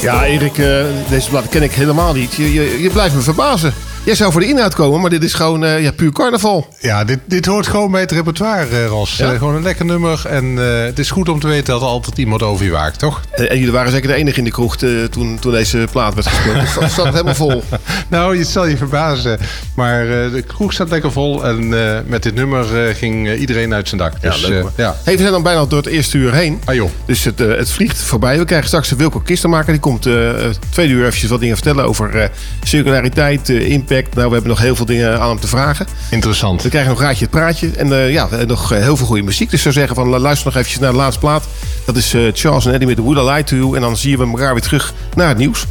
Ja, 0.08 0.24
Erik, 0.24 0.58
eh, 0.58 0.84
deze 1.08 1.30
blad 1.30 1.48
ken 1.48 1.62
ik 1.62 1.72
helemaal 1.72 2.12
niet. 2.12 2.34
Je, 2.34 2.52
je, 2.52 2.82
je 2.82 2.90
blijft 2.90 3.14
me 3.14 3.20
verbazen. 3.20 3.74
Jij 4.08 4.16
zou 4.16 4.32
voor 4.32 4.40
de 4.40 4.46
inhoud 4.46 4.74
komen, 4.74 5.00
maar 5.00 5.10
dit 5.10 5.22
is 5.22 5.34
gewoon 5.34 5.64
eh, 5.64 5.82
ja, 5.82 5.92
puur 5.92 6.12
carnaval. 6.12 6.74
Ja, 6.80 7.04
dit, 7.04 7.18
dit 7.26 7.46
hoort 7.46 7.66
gewoon 7.66 7.90
bij 7.90 8.00
het 8.00 8.12
repertoire, 8.12 8.76
eh, 8.76 8.86
Ros. 8.86 9.16
Ja? 9.16 9.32
Eh, 9.32 9.38
gewoon 9.38 9.54
een 9.54 9.62
lekker 9.62 9.84
nummer. 9.84 10.22
En 10.28 10.56
het 10.56 10.98
is 10.98 11.10
goed 11.10 11.28
om 11.28 11.40
te 11.40 11.46
weten 11.46 11.72
dat 11.72 11.80
er 11.80 11.86
altijd 11.86 12.18
iemand 12.18 12.42
over 12.42 12.64
je 12.64 12.70
waakt, 12.70 12.98
toch? 12.98 13.20
En, 13.30 13.50
en 13.50 13.58
jullie 13.58 13.72
waren 13.72 13.90
zeker 13.92 14.08
de 14.08 14.14
enige 14.14 14.38
in 14.38 14.44
de 14.44 14.50
kroeg 14.50 14.76
toen, 14.76 15.38
toen 15.40 15.52
deze 15.52 15.86
plaat 15.90 16.14
werd 16.14 16.26
gespeeld. 16.26 16.56
Het 16.56 16.68
zat- 16.68 16.90
zat 16.90 17.12
helemaal 17.12 17.34
vol. 17.34 17.62
nou, 18.08 18.36
je 18.36 18.44
zal 18.44 18.66
je 18.66 18.76
verbazen. 18.76 19.38
Maar 19.74 20.06
de 20.06 20.44
kroeg 20.46 20.72
staat 20.72 20.90
lekker 20.90 21.12
vol. 21.12 21.44
En 21.44 21.68
met 22.08 22.22
dit 22.22 22.34
nummer 22.34 22.94
ging 22.94 23.34
iedereen 23.34 23.74
uit 23.74 23.88
zijn 23.88 24.00
dak. 24.00 24.12
Ja, 24.20 24.30
Dus, 24.30 24.46
leuk 24.46 24.66
ja. 24.76 24.96
Hey, 25.04 25.14
we 25.14 25.20
zijn 25.20 25.32
dan 25.32 25.42
bijna 25.42 25.64
door 25.66 25.78
het 25.78 25.86
eerste 25.86 26.18
uur 26.18 26.32
heen. 26.34 26.60
Ah, 26.64 26.74
joh. 26.74 26.90
Dus 27.04 27.24
het, 27.24 27.38
het 27.38 27.70
vliegt 27.70 27.98
voorbij. 27.98 28.38
We 28.38 28.44
krijgen 28.44 28.66
straks 28.68 28.90
Wilco 28.90 29.18
Kistenmaker. 29.20 29.72
Die 29.72 29.80
komt 29.80 30.06
eh 30.06 30.30
tweede 30.70 30.92
uur 30.92 31.06
eventjes 31.06 31.30
wat 31.30 31.40
dingen 31.40 31.54
vertellen 31.54 31.84
over 31.84 32.30
circulariteit, 32.62 33.48
eh, 33.48 33.70
impact. 33.98 34.14
Nou, 34.14 34.28
we 34.28 34.32
hebben 34.32 34.50
nog 34.50 34.60
heel 34.60 34.76
veel 34.76 34.86
dingen 34.86 35.20
aan 35.20 35.28
hem 35.28 35.40
te 35.40 35.46
vragen. 35.46 35.86
Interessant. 36.10 36.62
We 36.62 36.68
krijgen 36.68 36.90
nog 36.90 37.00
Raadje 37.00 37.24
het 37.24 37.30
Praatje. 37.30 37.70
En 37.76 37.92
eh, 37.92 38.12
ja, 38.12 38.28
nog 38.46 38.72
eh, 38.72 38.78
heel 38.80 38.96
veel 38.96 39.06
goede 39.06 39.22
muziek. 39.22 39.50
Dus 39.50 39.58
ik 39.58 39.62
zou 39.62 39.74
zeggen, 39.74 39.94
van, 39.94 40.08
luister 40.08 40.46
nog 40.46 40.54
eventjes 40.54 40.80
naar 40.80 40.90
de 40.90 40.96
laatste 40.96 41.20
plaat. 41.20 41.44
Dat 41.84 41.96
is 41.96 42.14
eh, 42.14 42.22
Charles 42.32 42.66
en 42.66 42.72
Eddie 42.72 42.86
met 42.88 42.96
The 42.96 43.02
Would 43.02 43.18
I 43.18 43.30
Lie 43.30 43.44
To 43.44 43.56
You. 43.56 43.74
En 43.76 43.80
dan 43.80 43.96
zien 43.96 44.18
we 44.18 44.26
elkaar 44.26 44.52
weer 44.52 44.62
terug 44.62 44.94
naar 45.14 45.28
het 45.28 45.38
nieuws. 45.38 45.64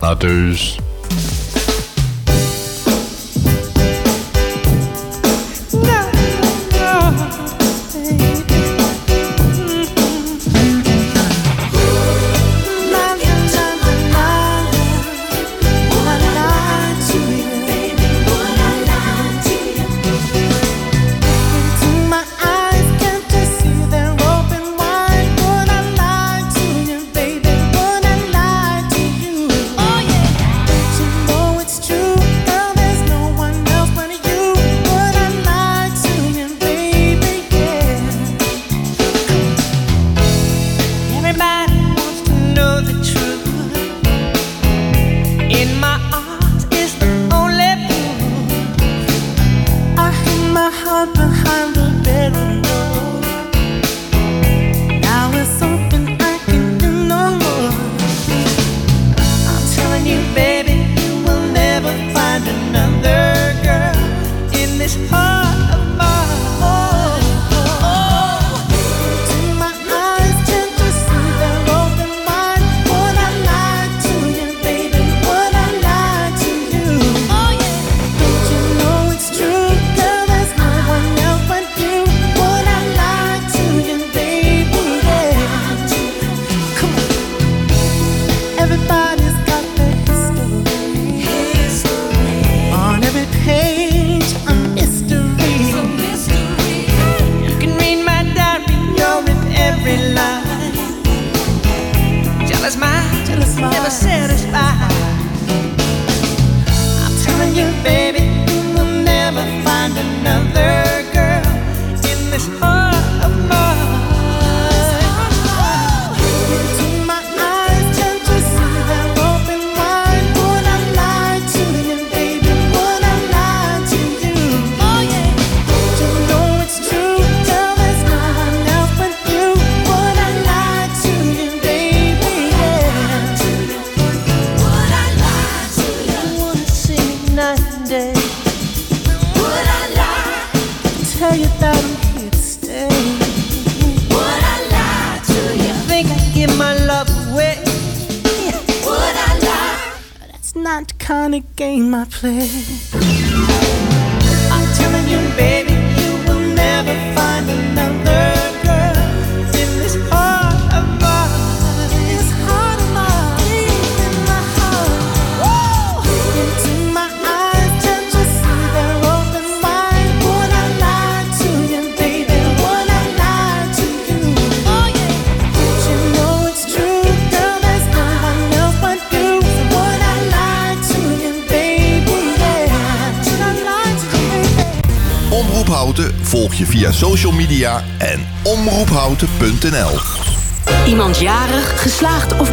Nou, 0.00 0.18
dus. 0.18 0.78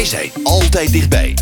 Wij 0.00 0.08
zijn 0.08 0.30
altijd 0.42 0.92
dichtbij. 0.92 1.34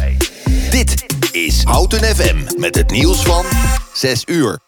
Dit 0.70 1.04
is 1.32 1.62
Houten 1.62 2.16
FM 2.16 2.60
met 2.60 2.74
het 2.74 2.90
nieuws 2.90 3.22
van 3.22 3.44
6 3.92 4.22
uur. 4.26 4.67